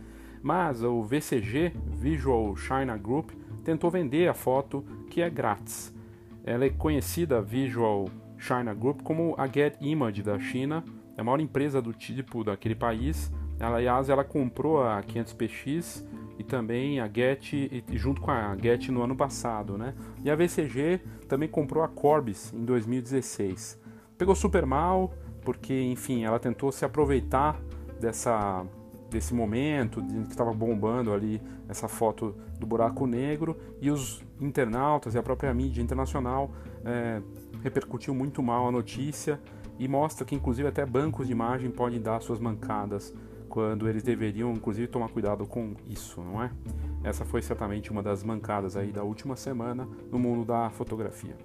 [0.42, 3.30] Mas o VCG, Visual China Group,
[3.64, 5.94] tentou vender a foto que é grátis.
[6.46, 10.84] Ela é conhecida, Visual China Group, como a Get Image da China,
[11.16, 13.32] é a maior empresa do tipo daquele país.
[13.58, 16.06] Ela, aliás, ela comprou a 500px
[16.38, 17.52] e também a Get,
[17.92, 19.94] junto com a Get no ano passado, né?
[20.22, 23.80] E a VCG também comprou a Corbis em 2016.
[24.16, 27.60] Pegou super mal, porque, enfim, ela tentou se aproveitar
[28.00, 28.64] dessa
[29.10, 35.14] desse momento de que estava bombando ali essa foto do buraco negro e os internautas
[35.14, 36.50] e a própria mídia internacional
[36.84, 37.22] é,
[37.62, 39.40] repercutiu muito mal a notícia
[39.78, 43.14] e mostra que inclusive até bancos de imagem podem dar suas mancadas
[43.48, 46.50] quando eles deveriam inclusive tomar cuidado com isso, não é?
[47.04, 51.36] Essa foi certamente uma das mancadas aí da última semana no mundo da fotografia.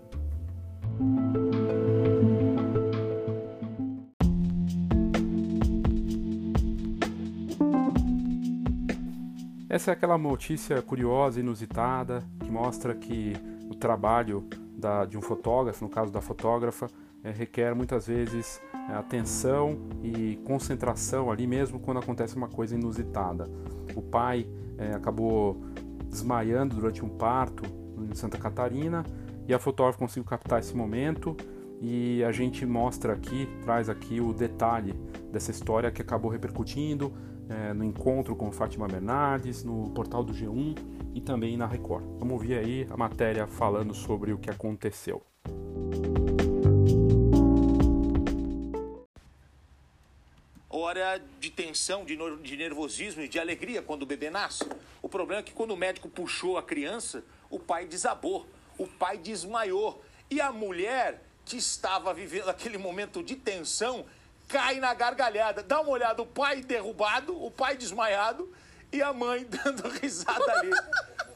[9.72, 13.32] Essa é aquela notícia curiosa, inusitada, que mostra que
[13.70, 14.46] o trabalho
[14.78, 16.88] da, de um fotógrafo, no caso da fotógrafa,
[17.24, 23.50] é, requer muitas vezes é, atenção e concentração ali mesmo quando acontece uma coisa inusitada.
[23.96, 24.46] O pai
[24.78, 25.64] é, acabou
[26.06, 27.64] desmaiando durante um parto
[27.98, 29.06] em Santa Catarina
[29.48, 31.34] e a fotógrafa conseguiu captar esse momento
[31.80, 34.92] e a gente mostra aqui, traz aqui o detalhe
[35.32, 37.14] dessa história que acabou repercutindo
[37.52, 40.78] é, no encontro com Fátima Bernardes, no portal do G1
[41.14, 42.04] e também na Record.
[42.18, 45.22] Vamos ouvir aí a matéria falando sobre o que aconteceu.
[50.70, 54.66] Hora de tensão, de, de nervosismo e de alegria quando o bebê nasce.
[55.02, 59.18] O problema é que quando o médico puxou a criança, o pai desabou, o pai
[59.18, 60.02] desmaiou.
[60.30, 64.06] E a mulher que estava vivendo aquele momento de tensão
[64.52, 65.64] cai na gargalhada.
[65.64, 68.52] Dá uma olhada, o pai derrubado, o pai desmaiado
[68.92, 70.72] e a mãe dando risada ali.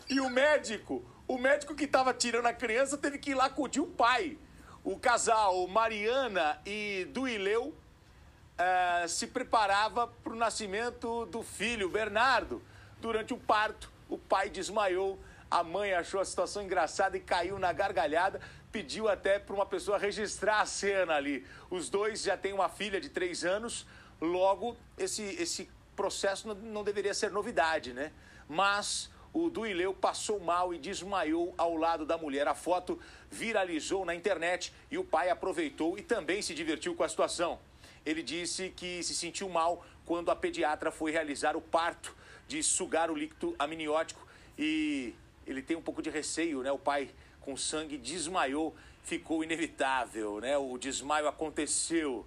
[0.10, 3.80] E o médico, o médico que estava tirando a criança teve que ir lá acudir
[3.80, 4.38] o pai.
[4.84, 12.62] O casal Mariana e Duileu uh, se preparava para o nascimento do filho, Bernardo.
[13.00, 17.72] Durante o parto, o pai desmaiou, a mãe achou a situação engraçada e caiu na
[17.72, 18.40] gargalhada
[18.76, 21.48] pediu até para uma pessoa registrar a cena ali.
[21.70, 23.88] Os dois já têm uma filha de três anos,
[24.20, 28.12] logo esse, esse processo não, não deveria ser novidade, né?
[28.50, 32.50] Mas o Duileu passou mal e desmaiou ao lado da mulher.
[32.50, 33.00] A foto
[33.32, 37.58] viralizou na internet e o pai aproveitou e também se divertiu com a situação.
[38.06, 42.14] Ele disse que se sentiu mal quando a pediatra foi realizar o parto
[42.46, 44.28] de sugar o líquido amniótico
[44.60, 45.16] e
[45.48, 46.74] ele tem um pouco de receio, né?
[46.74, 47.10] O pai
[47.46, 50.58] com sangue desmaiou, ficou inevitável, né?
[50.58, 52.26] O desmaio aconteceu.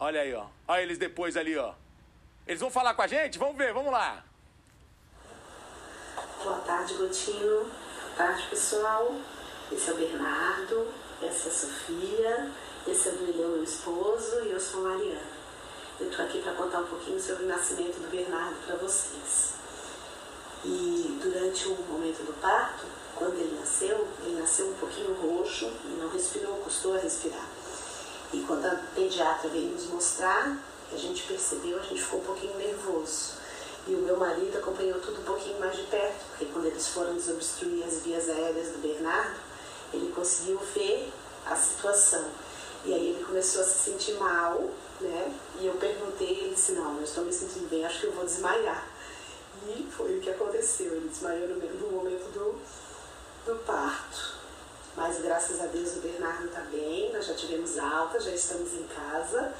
[0.00, 0.46] Olha aí, ó.
[0.66, 1.74] Olha eles depois ali, ó.
[2.44, 3.38] Eles vão falar com a gente?
[3.38, 4.24] Vamos ver, vamos lá.
[6.42, 7.60] Boa tarde, Gotino.
[7.60, 9.14] Boa tarde, pessoal.
[9.70, 10.88] Esse é o Bernardo,
[11.22, 12.52] essa é a Sofia,
[12.86, 15.22] esse é o meu esposo, e eu sou a Mariana.
[15.98, 19.54] Eu estou aqui para contar um pouquinho sobre o nascimento do Bernardo para vocês.
[20.64, 22.86] E durante o momento do parto,
[23.22, 27.48] quando ele nasceu, ele nasceu um pouquinho roxo e não respirou, custou a respirar.
[28.32, 30.58] E quando a pediatra veio nos mostrar,
[30.92, 33.34] a gente percebeu, a gente ficou um pouquinho nervoso.
[33.86, 37.14] E o meu marido acompanhou tudo um pouquinho mais de perto, porque quando eles foram
[37.14, 39.38] desobstruir as vias aéreas do Bernardo,
[39.92, 41.12] ele conseguiu ver
[41.46, 42.24] a situação.
[42.84, 44.68] E aí ele começou a se sentir mal,
[45.00, 45.32] né?
[45.60, 48.24] E eu perguntei, ele disse, não, eu estou me sentindo bem, acho que eu vou
[48.24, 48.88] desmaiar.
[49.68, 52.58] E foi o que aconteceu, ele desmaiou no, momento do,
[53.46, 54.42] do parto.
[54.94, 58.84] Mas graças a Deus o Bernardo está bem, nós já tivemos alta, já estamos em
[58.84, 59.52] casa.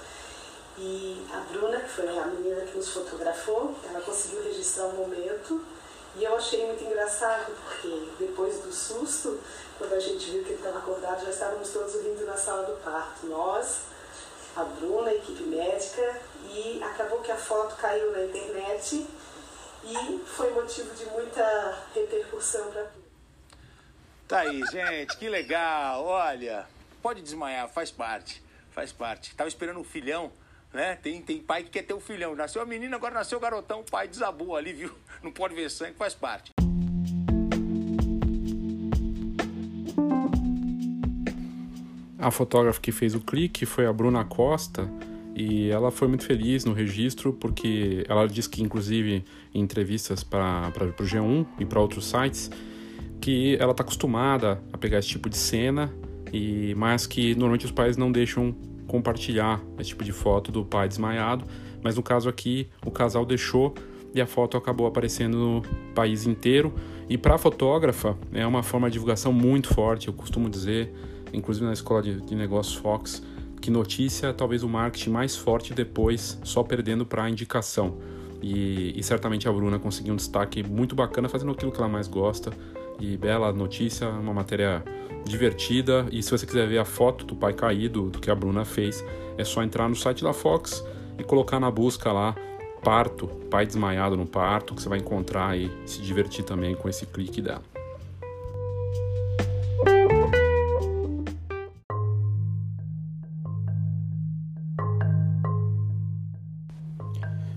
[0.79, 5.65] E a Bruna, que foi a menina que nos fotografou, ela conseguiu registrar o momento.
[6.15, 9.41] E eu achei muito engraçado, porque depois do susto,
[9.79, 12.77] quando a gente viu que ele estava acordado, já estávamos todos rindo na sala do
[12.83, 13.27] parto.
[13.27, 13.81] Nós,
[14.55, 19.07] a Bruna, a equipe médica, e acabou que a foto caiu na internet
[19.85, 23.02] e foi motivo de muita repercussão para.
[24.33, 26.07] Tá aí, gente, que legal.
[26.07, 26.65] Olha,
[27.03, 28.43] pode desmaiar, faz parte.
[28.71, 29.37] Faz parte.
[29.37, 30.33] Tava esperando um filhão,
[30.73, 30.97] né?
[31.03, 32.35] Tem, tem pai que quer ter um filhão.
[32.35, 34.91] Nasceu a menina, agora nasceu o garotão, o pai desabou ali, viu?
[35.23, 36.51] Não pode ver sangue, faz parte.
[42.19, 44.89] A fotógrafa que fez o clique foi a Bruna Costa
[45.37, 50.73] e ela foi muito feliz no registro porque ela disse que, inclusive, em entrevistas para
[50.99, 52.51] o G1 e para outros sites,
[53.23, 55.95] que ela está acostumada a pegar esse tipo de cena,
[56.33, 58.55] e mas que normalmente os pais não deixam
[58.89, 61.45] compartilhar esse tipo de foto do pai desmaiado,
[61.83, 63.75] mas no caso aqui o casal deixou
[64.13, 65.63] e a foto acabou aparecendo no
[65.95, 66.75] país inteiro.
[67.09, 70.93] E para a fotógrafa é uma forma de divulgação muito forte, eu costumo dizer,
[71.33, 73.23] inclusive na escola de, de negócios Fox,
[73.61, 77.99] que notícia é talvez o marketing mais forte depois, só perdendo para a indicação.
[78.43, 82.09] E, e certamente a Bruna conseguiu um destaque muito bacana fazendo aquilo que ela mais
[82.09, 82.53] gosta,
[83.01, 84.83] e bela notícia, uma matéria
[85.25, 86.07] divertida.
[86.11, 89.05] E se você quiser ver a foto do pai caído, do que a Bruna fez,
[89.37, 90.85] é só entrar no site da Fox
[91.19, 92.35] e colocar na busca lá
[92.83, 97.07] parto, pai desmaiado no parto, que você vai encontrar e se divertir também com esse
[97.07, 97.63] clique dela.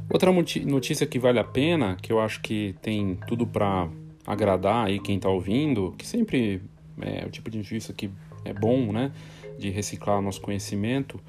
[0.07, 3.89] Outra notícia que vale a pena, que eu acho que tem tudo para
[4.25, 6.61] agradar aí quem está ouvindo, que sempre
[7.01, 8.09] é o tipo de notícia que
[8.43, 9.11] é bom, né,
[9.57, 11.19] de reciclar nosso conhecimento,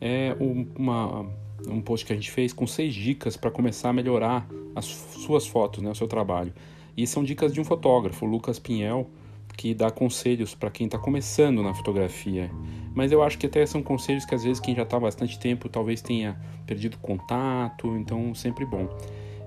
[0.00, 0.36] é
[0.76, 1.26] uma,
[1.68, 5.46] um post que a gente fez com seis dicas para começar a melhorar as suas
[5.46, 6.52] fotos, né, o seu trabalho.
[6.96, 9.08] E são dicas de um fotógrafo, Lucas Pinhel,
[9.56, 12.50] que dá conselhos para quem está começando na fotografia.
[12.94, 15.38] Mas eu acho que até são conselhos que às vezes quem já está há bastante
[15.38, 18.88] tempo talvez tenha perdido contato, então sempre bom.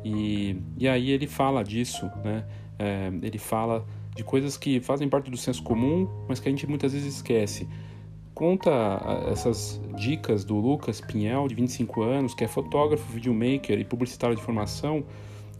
[0.04, 2.46] E, e aí ele fala disso, né?
[2.78, 6.66] É, ele fala de coisas que fazem parte do senso comum, mas que a gente
[6.68, 7.68] muitas vezes esquece.
[8.34, 8.72] Conta
[9.32, 14.42] essas dicas do Lucas Pinhel, de 25 anos, que é fotógrafo, videomaker e publicitário de
[14.42, 15.06] formação.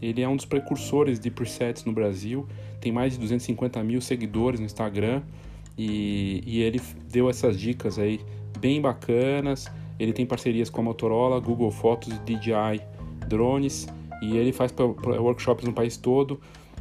[0.00, 2.46] Ele é um dos precursores de presets no Brasil,
[2.80, 5.22] tem mais de 250 mil seguidores no Instagram
[5.76, 8.20] e, e ele deu essas dicas aí
[8.58, 9.70] bem bacanas.
[9.98, 12.82] Ele tem parcerias com a Motorola, Google Fotos e DJI
[13.26, 13.88] Drones
[14.22, 14.74] e ele faz
[15.18, 16.38] workshops no país todo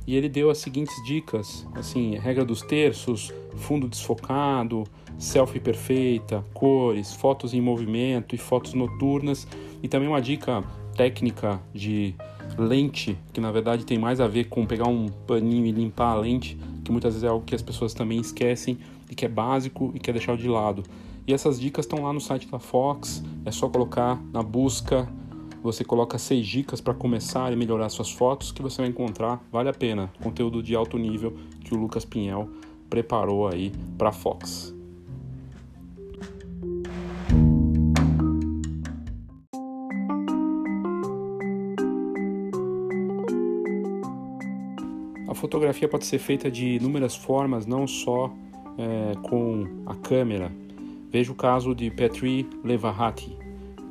[0.07, 4.83] e ele deu as seguintes dicas, assim, regra dos terços, fundo desfocado,
[5.17, 9.47] selfie perfeita, cores, fotos em movimento e fotos noturnas
[9.81, 10.63] e também uma dica
[10.95, 12.13] técnica de
[12.57, 16.15] lente, que na verdade tem mais a ver com pegar um paninho e limpar a
[16.15, 18.77] lente, que muitas vezes é algo que as pessoas também esquecem
[19.09, 20.83] e que é básico e quer deixar de lado.
[21.27, 25.09] E essas dicas estão lá no site da Fox, é só colocar na busca
[25.65, 29.67] você coloca seis dicas para começar e melhorar suas fotos que você vai encontrar, vale
[29.67, 30.13] a pena.
[30.21, 32.47] Conteúdo de alto nível que o Lucas Pinhel
[32.87, 34.75] preparou aí para Fox.
[45.27, 48.31] A fotografia pode ser feita de inúmeras formas, não só
[48.77, 50.51] é, com a câmera.
[51.09, 53.35] Veja o caso de Petri Levahati,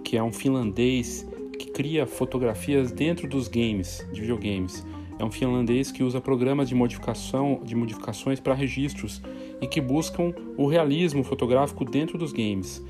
[0.05, 1.27] que é um finlandês
[1.75, 4.87] cria fotografias dentro dos games, de videogames.
[5.19, 9.21] É um finlandês que usa programas de modificação, de modificações para registros
[9.61, 12.83] e que buscam o realismo fotográfico dentro dos games.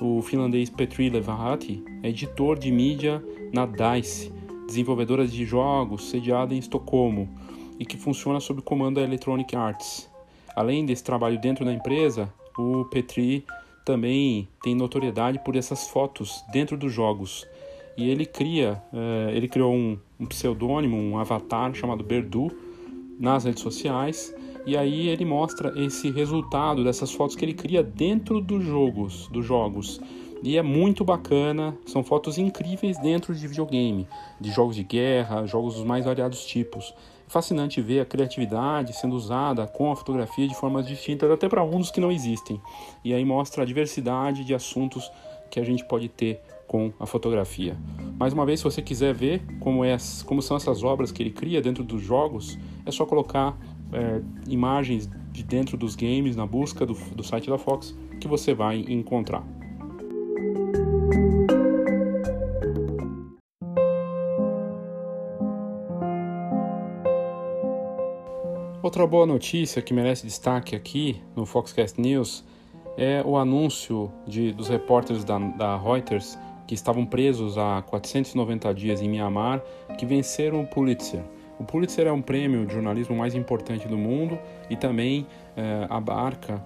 [0.00, 4.30] O finlandês Petri Levahati é editor de mídia na DICE,
[4.66, 7.28] desenvolvedora de jogos sediada em Estocolmo
[7.78, 10.10] e que funciona sob comando da Electronic Arts.
[10.54, 13.44] Além desse trabalho dentro da empresa, o Petri
[13.84, 17.46] também tem notoriedade por essas fotos dentro dos jogos
[17.96, 22.50] e ele cria, é, ele criou um, um pseudônimo, um avatar chamado Berdu
[23.18, 24.34] nas redes sociais
[24.66, 29.46] e aí ele mostra esse resultado dessas fotos que ele cria dentro dos jogos, dos
[29.46, 30.00] jogos.
[30.42, 34.08] E é muito bacana, são fotos incríveis dentro de videogame,
[34.40, 36.92] de jogos de guerra, jogos dos mais variados tipos.
[37.28, 41.64] É fascinante ver a criatividade sendo usada com a fotografia de formas distintas, até para
[41.64, 42.60] mundos que não existem.
[43.04, 45.08] E aí mostra a diversidade de assuntos
[45.48, 47.76] que a gente pode ter com a fotografia.
[48.18, 51.30] Mais uma vez, se você quiser ver como, é, como são essas obras que ele
[51.30, 53.56] cria dentro dos jogos, é só colocar
[53.92, 58.54] é, imagens de dentro dos games na busca do, do site da Fox que você
[58.54, 59.44] vai encontrar.
[68.82, 72.44] Outra boa notícia que merece destaque aqui no Foxcast News
[72.96, 79.00] é o anúncio de, dos repórteres da, da Reuters que estavam presos há 490 dias
[79.00, 79.62] em Myanmar,
[79.98, 81.22] que venceram o Pulitzer.
[81.58, 84.38] O Pulitzer é um prêmio de jornalismo mais importante do mundo
[84.68, 86.62] e também é, abarca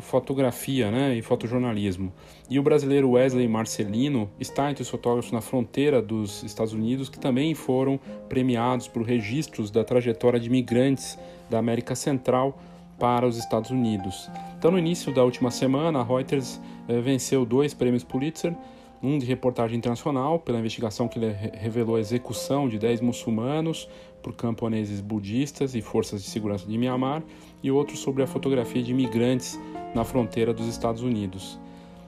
[0.00, 2.12] fotografia né, e fotojornalismo.
[2.48, 7.18] E o brasileiro Wesley Marcelino está entre os fotógrafos na fronteira dos Estados Unidos que
[7.18, 11.16] também foram premiados por registros da trajetória de imigrantes
[11.48, 12.58] da América Central
[12.98, 14.28] para os Estados Unidos.
[14.58, 18.54] Então, no início da última semana, a Reuters eh, venceu dois prêmios Pulitzer
[19.02, 21.18] um de reportagem internacional pela investigação que
[21.54, 23.88] revelou a execução de 10 muçulmanos
[24.22, 27.22] por camponeses budistas e forças de segurança de Myanmar,
[27.62, 29.58] e outro sobre a fotografia de imigrantes
[29.94, 31.58] na fronteira dos Estados Unidos.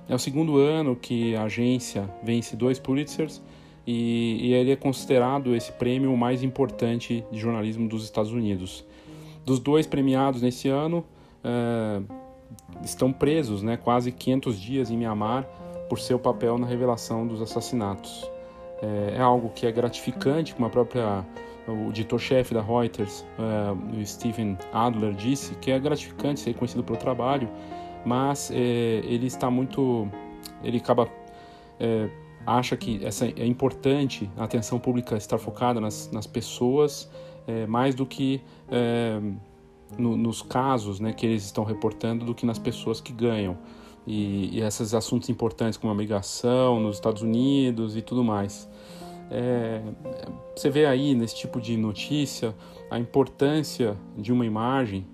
[0.09, 3.43] É o segundo ano que a agência vence dois Pulitzers
[3.87, 8.85] e, e ele é considerado esse prêmio o mais importante de jornalismo dos Estados Unidos.
[9.45, 11.05] Dos dois premiados nesse ano,
[11.43, 12.03] é,
[12.85, 15.47] estão presos né, quase 500 dias em Myanmar
[15.93, 18.27] por seu papel na revelação dos assassinatos.
[18.81, 21.23] É, é algo que é gratificante, como a própria
[21.69, 26.97] o editor-chefe da Reuters, uh, o Stephen Adler, disse, que é gratificante ser reconhecido pelo
[26.97, 27.47] trabalho,
[28.07, 28.55] mas é,
[29.05, 30.09] ele está muito,
[30.65, 31.07] ele acaba
[31.79, 32.09] é,
[32.47, 37.07] acha que essa é importante a atenção pública estar focada nas, nas pessoas
[37.47, 38.41] é, mais do que
[38.71, 39.21] é,
[39.99, 43.59] no, nos casos né, que eles estão reportando do que nas pessoas que ganham
[44.07, 48.69] e, e esses assuntos importantes como a migração nos Estados Unidos e tudo mais.
[49.31, 49.81] É,
[50.55, 52.55] você vê aí nesse tipo de notícia
[52.91, 55.07] a importância de uma imagem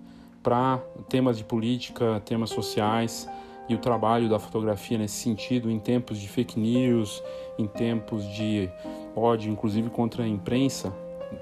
[0.43, 0.79] para
[1.09, 3.29] temas de política, temas sociais
[3.69, 7.23] e o trabalho da fotografia nesse sentido em tempos de fake news,
[7.59, 8.69] em tempos de
[9.15, 10.91] ódio, inclusive contra a imprensa,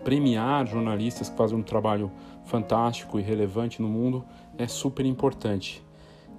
[0.03, 2.11] premiar jornalistas que fazem um trabalho
[2.44, 4.24] fantástico e relevante no mundo
[4.59, 5.86] é super importante.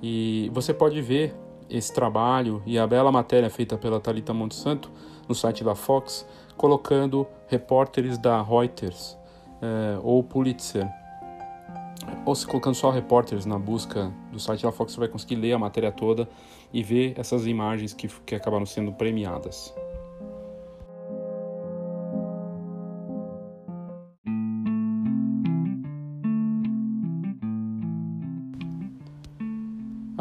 [0.01, 1.35] E você pode ver
[1.69, 4.91] esse trabalho e a bela matéria feita pela Talita Monsanto
[5.27, 6.25] no site da Fox,
[6.55, 9.17] colocando repórteres da Reuters
[9.61, 10.87] eh, ou Pulitzer,
[12.25, 15.53] ou se colocando só repórteres na busca do site da Fox, você vai conseguir ler
[15.53, 16.27] a matéria toda
[16.73, 19.73] e ver essas imagens que, que acabaram sendo premiadas.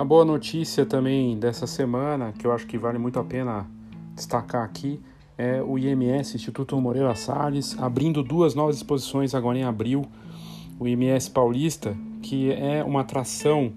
[0.07, 3.67] Boa notícia também dessa semana, que eu acho que vale muito a pena
[4.15, 5.01] destacar aqui,
[5.37, 10.07] é o IMS, Instituto Moreira Salles, abrindo duas novas exposições agora em abril.
[10.79, 13.73] O IMS Paulista, que é uma atração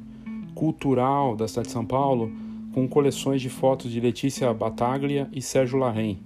[0.53, 2.31] cultural da cidade de São Paulo,
[2.73, 6.19] com coleções de fotos de Letícia Bataglia e Sérgio Larrain.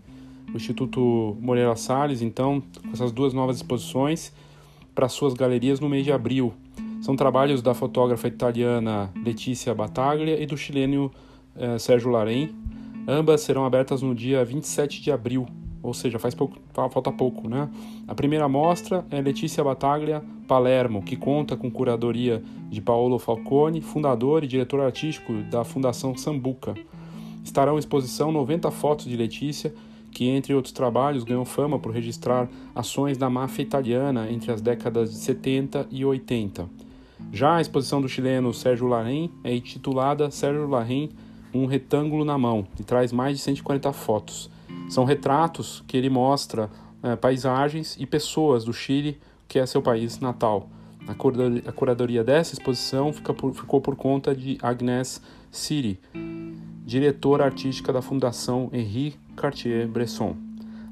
[0.53, 4.33] O Instituto Moreira Salles, então, com essas duas novas exposições
[4.93, 6.53] para suas galerias no mês de abril.
[7.03, 11.11] São trabalhos da fotógrafa italiana Letícia Bataglia e do chileno
[11.53, 12.55] eh, Sérgio Larém.
[13.05, 15.45] Ambas serão abertas no dia 27 de abril,
[15.81, 17.69] ou seja, faz pouco, falta pouco, né?
[18.07, 24.41] A primeira mostra é Letícia Bataglia Palermo, que conta com curadoria de Paolo Falcone, fundador
[24.45, 26.73] e diretor artístico da Fundação Sambuca.
[27.43, 29.73] Estarão em exposição 90 fotos de Letícia,
[30.09, 35.11] que entre outros trabalhos ganhou fama por registrar ações da máfia italiana entre as décadas
[35.11, 36.82] de 70 e 80.
[37.31, 41.09] Já a exposição do chileno Sérgio Larraín é intitulada Sérgio Larraín,
[41.53, 44.49] um retângulo na mão, e traz mais de 140 fotos.
[44.89, 46.69] São retratos que ele mostra
[47.01, 50.69] é, paisagens e pessoas do Chile, que é seu país natal.
[51.05, 55.21] A curadoria dessa exposição por, ficou por conta de Agnès
[55.51, 55.99] Siri,
[56.85, 60.35] diretora artística da Fundação Henri Cartier-Bresson.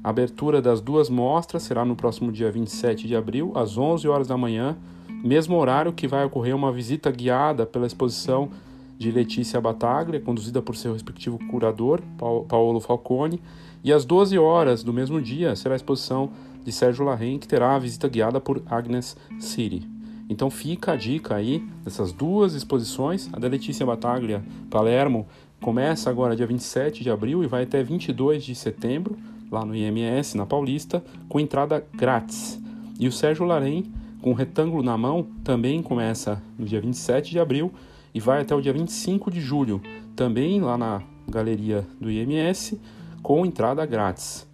[0.04, 4.26] A abertura das duas mostras será no próximo dia 27 de abril, às 11 horas
[4.26, 4.76] da manhã,
[5.22, 8.50] mesmo horário que vai ocorrer uma visita guiada pela exposição
[8.98, 12.00] de Letícia Bataglia, conduzida por seu respectivo curador,
[12.48, 13.40] Paulo Falcone,
[13.82, 16.30] e às 12 horas do mesmo dia será a exposição
[16.64, 19.88] de Sérgio Larrain, que terá a visita guiada por Agnes Siri.
[20.28, 23.28] Então fica a dica aí dessas duas exposições.
[23.32, 25.26] A da Letícia Bataglia Palermo
[25.60, 29.16] começa agora dia 27 de abril e vai até 22 de setembro,
[29.50, 32.60] lá no IMS, na Paulista, com entrada grátis.
[32.98, 33.84] E o Sérgio Larrain
[34.22, 37.72] com um retângulo na mão também começa no dia 27 de abril
[38.14, 39.82] e vai até o dia 25 de julho,
[40.14, 42.80] também lá na galeria do IMS,
[43.20, 44.46] com entrada grátis.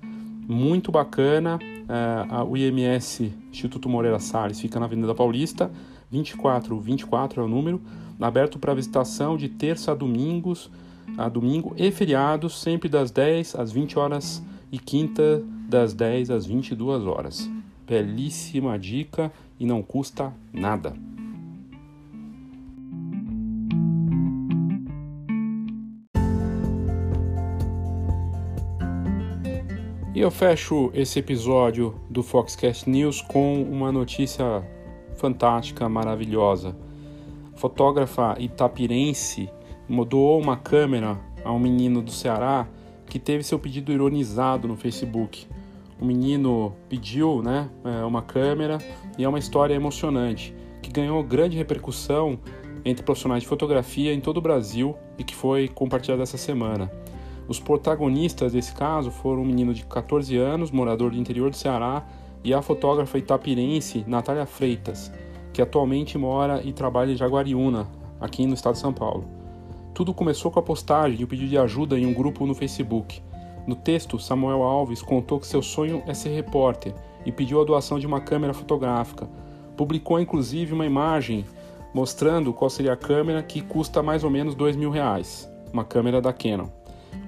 [0.48, 5.70] Muito bacana, uh, o IMS Instituto Moreira Salles fica na Avenida Paulista,
[6.10, 7.80] 24, 24 é o número,
[8.18, 10.70] aberto para visitação de terça a domingos,
[11.18, 14.42] a domingo e feriados, sempre das 10 às 20 horas
[14.72, 17.50] e quinta das 10 às 22 horas.
[17.86, 20.94] Belíssima dica e não custa nada.
[30.14, 34.66] E eu fecho esse episódio do Foxcast News com uma notícia
[35.16, 36.76] fantástica, maravilhosa.
[37.54, 39.48] Fotógrafa itapirense
[40.08, 42.66] doou uma câmera a um menino do Ceará
[43.06, 45.46] que teve seu pedido ironizado no Facebook
[46.00, 48.78] o menino pediu né, é, uma câmera
[49.16, 52.38] e é uma história emocionante que ganhou grande repercussão
[52.84, 56.90] entre profissionais de fotografia em todo o Brasil e que foi compartilhada essa semana.
[57.48, 62.06] Os protagonistas desse caso foram um menino de 14 anos, morador do interior do Ceará,
[62.44, 65.12] e a fotógrafa itapirense Natália Freitas,
[65.52, 67.88] que atualmente mora e trabalha em Jaguariúna,
[68.20, 69.24] aqui no estado de São Paulo.
[69.94, 73.20] Tudo começou com a postagem e o pedido de ajuda em um grupo no Facebook.
[73.68, 76.94] No texto, Samuel Alves contou que seu sonho é ser repórter
[77.26, 79.28] e pediu a doação de uma câmera fotográfica.
[79.76, 81.44] Publicou inclusive uma imagem
[81.92, 86.18] mostrando qual seria a câmera que custa mais ou menos dois mil reais, uma câmera
[86.18, 86.68] da Canon.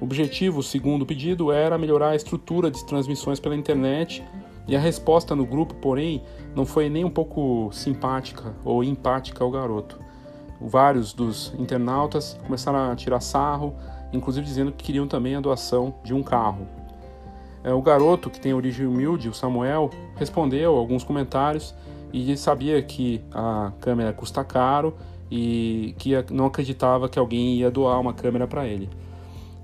[0.00, 4.24] O objetivo, segundo o pedido, era melhorar a estrutura de transmissões pela internet
[4.66, 6.22] e a resposta no grupo, porém,
[6.56, 9.98] não foi nem um pouco simpática ou empática ao garoto.
[10.58, 13.74] Vários dos internautas começaram a tirar sarro,
[14.12, 16.66] inclusive dizendo que queriam também a doação de um carro.
[17.62, 21.74] É, o garoto, que tem origem humilde, o Samuel, respondeu alguns comentários
[22.12, 24.94] e sabia que a câmera custa caro
[25.30, 28.88] e que não acreditava que alguém ia doar uma câmera para ele.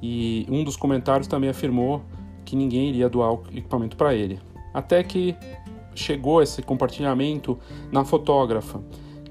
[0.02, 2.02] E um dos comentários também afirmou
[2.44, 4.38] que ninguém iria doar o equipamento para ele.
[4.72, 5.34] Até que
[5.94, 7.58] chegou esse compartilhamento
[7.90, 8.80] na fotógrafa,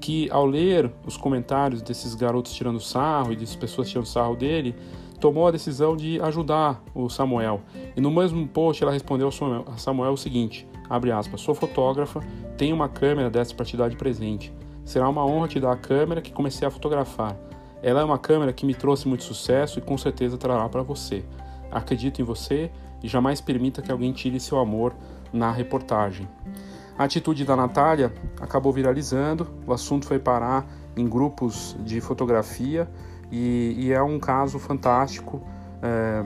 [0.00, 4.74] que ao ler os comentários desses garotos tirando sarro e dessas pessoas tirando sarro dele,
[5.18, 7.60] tomou a decisão de ajudar o Samuel.
[7.96, 12.20] E no mesmo post ela respondeu a Samuel o seguinte: abre aspas, sou fotógrafa,
[12.56, 14.52] tenho uma câmera dessa para te dar de presente.
[14.84, 17.36] Será uma honra te dar a câmera que comecei a fotografar.
[17.82, 21.24] Ela é uma câmera que me trouxe muito sucesso e com certeza trará para você.
[21.70, 22.70] Acredito em você
[23.02, 24.94] e jamais permita que alguém tire seu amor
[25.32, 26.28] na reportagem.
[26.98, 32.88] A atitude da Natália acabou viralizando, o assunto foi parar em grupos de fotografia
[33.30, 35.42] e, e é um caso fantástico,
[35.82, 36.22] é,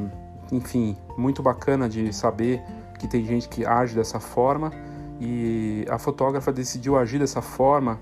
[0.53, 2.63] enfim, muito bacana de saber
[2.99, 4.73] que tem gente que age dessa forma
[5.21, 7.99] e a fotógrafa decidiu agir dessa forma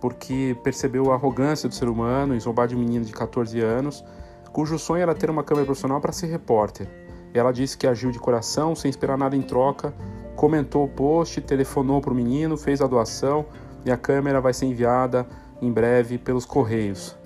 [0.00, 4.04] porque percebeu a arrogância do ser humano em zombar de um menino de 14 anos,
[4.52, 6.88] cujo sonho era ter uma câmera profissional para ser repórter.
[7.34, 9.92] Ela disse que agiu de coração, sem esperar nada em troca,
[10.36, 13.46] comentou o post, telefonou para o menino, fez a doação
[13.84, 15.26] e a câmera vai ser enviada
[15.60, 17.17] em breve pelos correios.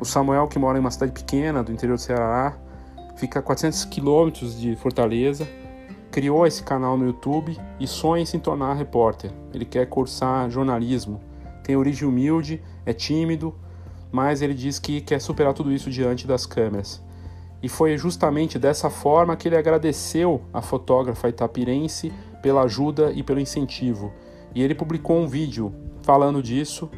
[0.00, 2.56] O Samuel, que mora em uma cidade pequena do interior do Ceará,
[3.16, 5.46] fica a 400 quilômetros de Fortaleza,
[6.10, 9.32] criou esse canal no YouTube e sonha em se tornar repórter.
[9.52, 11.20] Ele quer cursar jornalismo,
[11.64, 13.52] tem origem humilde, é tímido,
[14.12, 17.02] mas ele diz que quer superar tudo isso diante das câmeras.
[17.60, 23.40] E foi justamente dessa forma que ele agradeceu a fotógrafa itapirense pela ajuda e pelo
[23.40, 24.12] incentivo.
[24.54, 26.88] E ele publicou um vídeo falando disso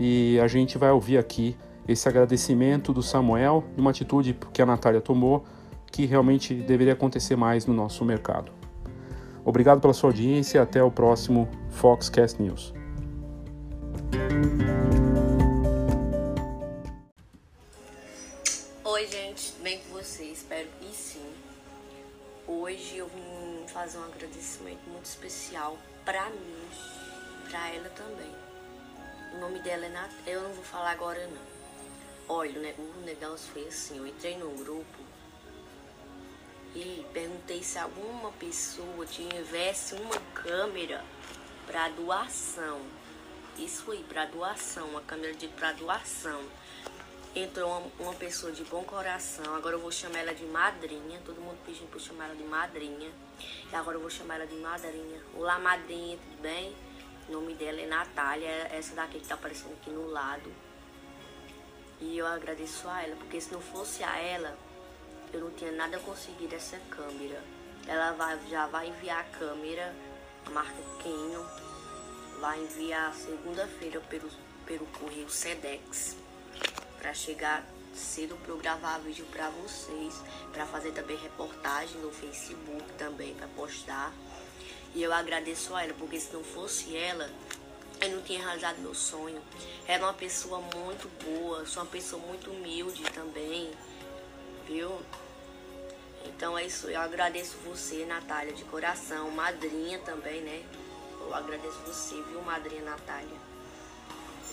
[0.00, 1.54] e a gente vai ouvir aqui
[1.88, 5.44] esse agradecimento do Samuel e uma atitude que a Natália tomou
[5.90, 8.52] que realmente deveria acontecer mais no nosso mercado.
[9.42, 12.74] Obrigado pela sua audiência e até o próximo Foxcast News.
[18.84, 20.38] Oi, gente, bem com vocês?
[20.38, 21.24] Espero que sim.
[22.46, 28.32] Hoje eu vim fazer um agradecimento muito especial pra mim, pra ela também.
[29.34, 30.10] O nome dela é Nat...
[30.26, 31.57] Eu não vou falar agora não.
[32.30, 34.98] Olha, né, o negócio foi assim, eu entrei no grupo
[36.74, 41.02] e perguntei se alguma pessoa tivesse uma câmera
[41.66, 42.82] para doação.
[43.56, 46.44] Isso aí, para doação, uma câmera de para doação.
[47.34, 51.40] Entrou uma, uma, pessoa de bom coração, agora eu vou chamar ela de madrinha, todo
[51.40, 53.10] mundo pedindo para chamar ela de madrinha.
[53.72, 55.22] E agora eu vou chamar ela de madrinha.
[55.34, 56.76] Olá, madrinha, tudo bem?
[57.26, 60.67] O nome dela é Natália, essa daqui que tá aparecendo aqui no lado.
[62.00, 64.56] E eu agradeço a ela, porque se não fosse a ela,
[65.32, 67.42] eu não tinha nada conseguido essa câmera.
[67.86, 69.94] Ela vai, já vai enviar a câmera,
[70.46, 71.44] a marca Canon,
[72.40, 74.30] vai enviar segunda-feira pelo,
[74.64, 76.16] pelo correio Sedex,
[76.98, 80.22] para chegar cedo para eu gravar vídeo para vocês,
[80.52, 84.12] para fazer também reportagem no Facebook também, para postar.
[84.94, 87.28] E eu agradeço a ela, porque se não fosse ela,
[88.00, 89.40] eu não tinha realizado meu sonho.
[89.86, 93.70] Era uma pessoa muito boa, sou uma pessoa muito humilde também,
[94.66, 95.00] viu?
[96.24, 100.64] Então é isso, eu agradeço você, Natália, de coração, madrinha também, né?
[101.20, 103.48] Eu agradeço você, viu, madrinha Natália?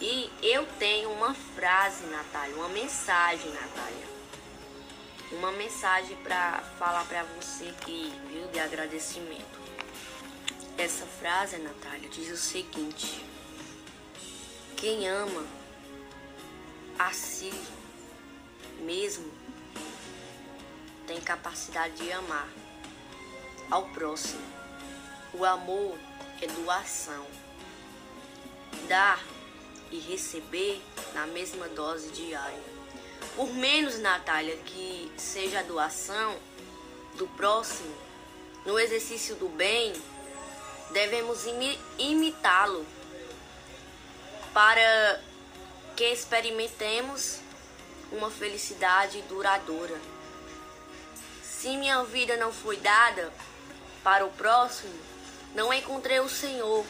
[0.02, 4.16] E eu tenho uma frase, Natália, uma mensagem, Natália.
[5.32, 9.60] Uma mensagem para falar para você que, viu, de agradecimento.
[10.78, 13.24] Essa frase, Natália, diz o seguinte:
[14.78, 15.46] quem ama
[17.00, 17.52] a si
[18.80, 19.32] mesmo
[21.08, 22.50] tem capacidade de amar
[23.70, 24.46] ao próximo.
[25.34, 25.98] O amor
[26.42, 27.26] é doação.
[28.88, 29.24] Dar
[29.92, 30.82] e receber
[31.14, 32.76] na mesma dose diária.
[33.36, 36.38] Por menos, Natália, que seja a doação
[37.18, 37.96] do próximo,
[38.66, 39.94] no exercício do bem,
[40.92, 41.46] devemos
[41.98, 42.86] imitá-lo
[44.56, 45.20] para
[45.98, 47.42] que experimentemos
[48.10, 50.00] uma felicidade duradoura.
[51.44, 53.34] Se minha vida não foi dada
[54.02, 54.94] para o próximo,
[55.54, 56.86] não encontrei o Senhor,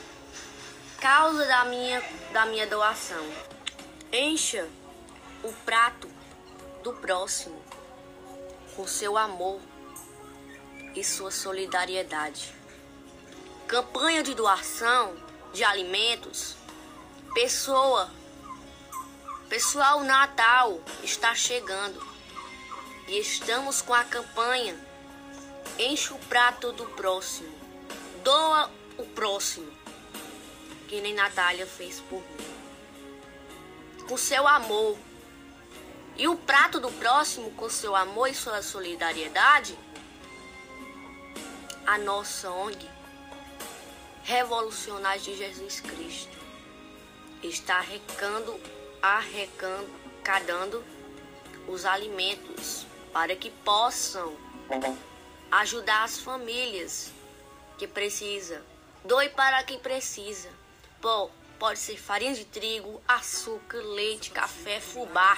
[1.01, 3.25] causa da minha, da minha doação.
[4.13, 4.69] Encha
[5.43, 6.07] o prato
[6.83, 7.59] do próximo
[8.75, 9.59] com seu amor
[10.93, 12.53] e sua solidariedade.
[13.65, 15.17] Campanha de doação
[15.51, 16.63] de alimentos
[17.35, 18.09] Pessoa,
[19.49, 22.01] pessoal, Natal está chegando.
[23.09, 24.73] E estamos com a campanha
[25.77, 27.53] Enche o prato do próximo,
[28.23, 29.69] doa o próximo,
[30.87, 34.05] que nem Natália fez por mim.
[34.07, 34.97] Com seu amor.
[36.15, 39.77] E o prato do próximo com seu amor e sua solidariedade?
[41.85, 42.89] A nossa ONG
[44.23, 46.44] Revolucionários de Jesus Cristo
[47.43, 48.59] está arrecando,
[49.01, 50.83] arrecadando
[51.67, 54.35] os alimentos para que possam
[55.51, 57.11] ajudar as famílias
[57.77, 58.63] que precisa.
[59.03, 60.49] Doe para quem precisa.
[61.01, 61.29] Pô,
[61.59, 65.37] pode ser farinha de trigo, açúcar, leite, café, fubá,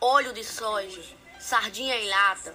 [0.00, 1.02] óleo de soja,
[1.40, 2.54] sardinha em lata,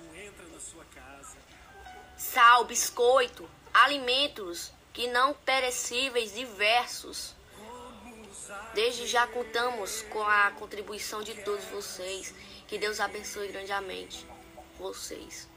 [2.18, 7.36] sal, biscoito, alimentos que não perecíveis diversos.
[8.74, 12.34] Desde já contamos com a contribuição de todos vocês.
[12.68, 14.26] Que Deus abençoe grandemente
[14.78, 15.48] vocês.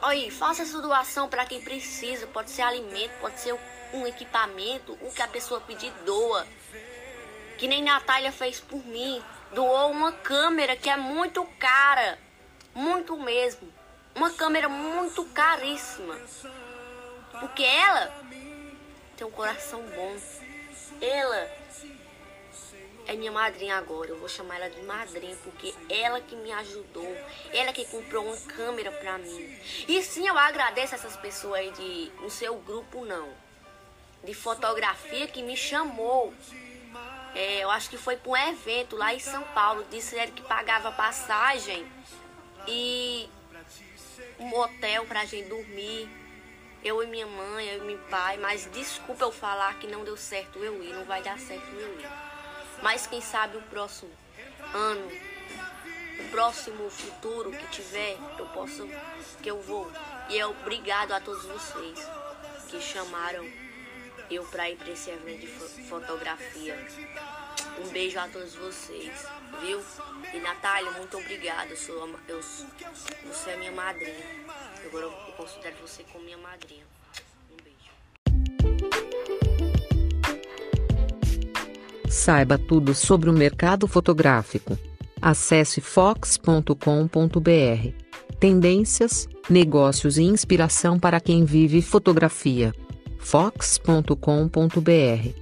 [0.00, 2.26] Aí, faça essa doação para quem precisa.
[2.26, 3.58] Pode ser alimento, pode ser
[3.92, 6.46] um equipamento, o que a pessoa pedir, doa.
[7.58, 9.22] Que nem Natália fez por mim.
[9.52, 12.18] Doou uma câmera que é muito cara.
[12.74, 13.72] Muito mesmo.
[14.14, 16.18] Uma câmera muito caríssima.
[17.38, 18.12] Porque ela
[19.16, 20.16] tem um coração bom.
[21.02, 21.50] Ela
[23.08, 24.10] é minha madrinha agora.
[24.10, 27.16] Eu vou chamar ela de madrinha porque ela que me ajudou,
[27.52, 29.58] ela que comprou uma câmera pra mim.
[29.88, 33.28] E sim, eu agradeço essas pessoas aí de no seu grupo não,
[34.22, 36.32] de fotografia que me chamou.
[37.34, 39.84] É, eu acho que foi para um evento lá em São Paulo.
[39.90, 41.84] Disseram que pagava passagem
[42.68, 43.28] e
[44.38, 46.08] um hotel pra gente dormir
[46.84, 50.16] eu e minha mãe, eu e meu pai, mas desculpa eu falar que não deu
[50.16, 52.08] certo eu ir, não vai dar certo eu ir.
[52.82, 54.10] Mas quem sabe o próximo
[54.74, 55.08] ano,
[56.20, 58.88] o próximo futuro que tiver, eu posso,
[59.42, 59.90] que eu vou.
[60.28, 61.98] E é obrigado a todos vocês
[62.68, 63.48] que chamaram
[64.30, 66.76] eu para ir para esse evento de fotografia.
[67.82, 69.26] Um beijo a todos vocês,
[69.60, 69.80] viu?
[70.32, 71.70] E Natália, muito obrigada.
[71.70, 74.14] Eu sou, eu, você é minha madrinha.
[74.86, 76.84] Agora eu considero você como minha madrinha.
[77.50, 77.90] Um beijo.
[82.08, 84.78] Saiba tudo sobre o mercado fotográfico.
[85.20, 86.76] Acesse fox.com.br.
[88.38, 92.72] Tendências, negócios e inspiração para quem vive fotografia.
[93.18, 95.41] fox.com.br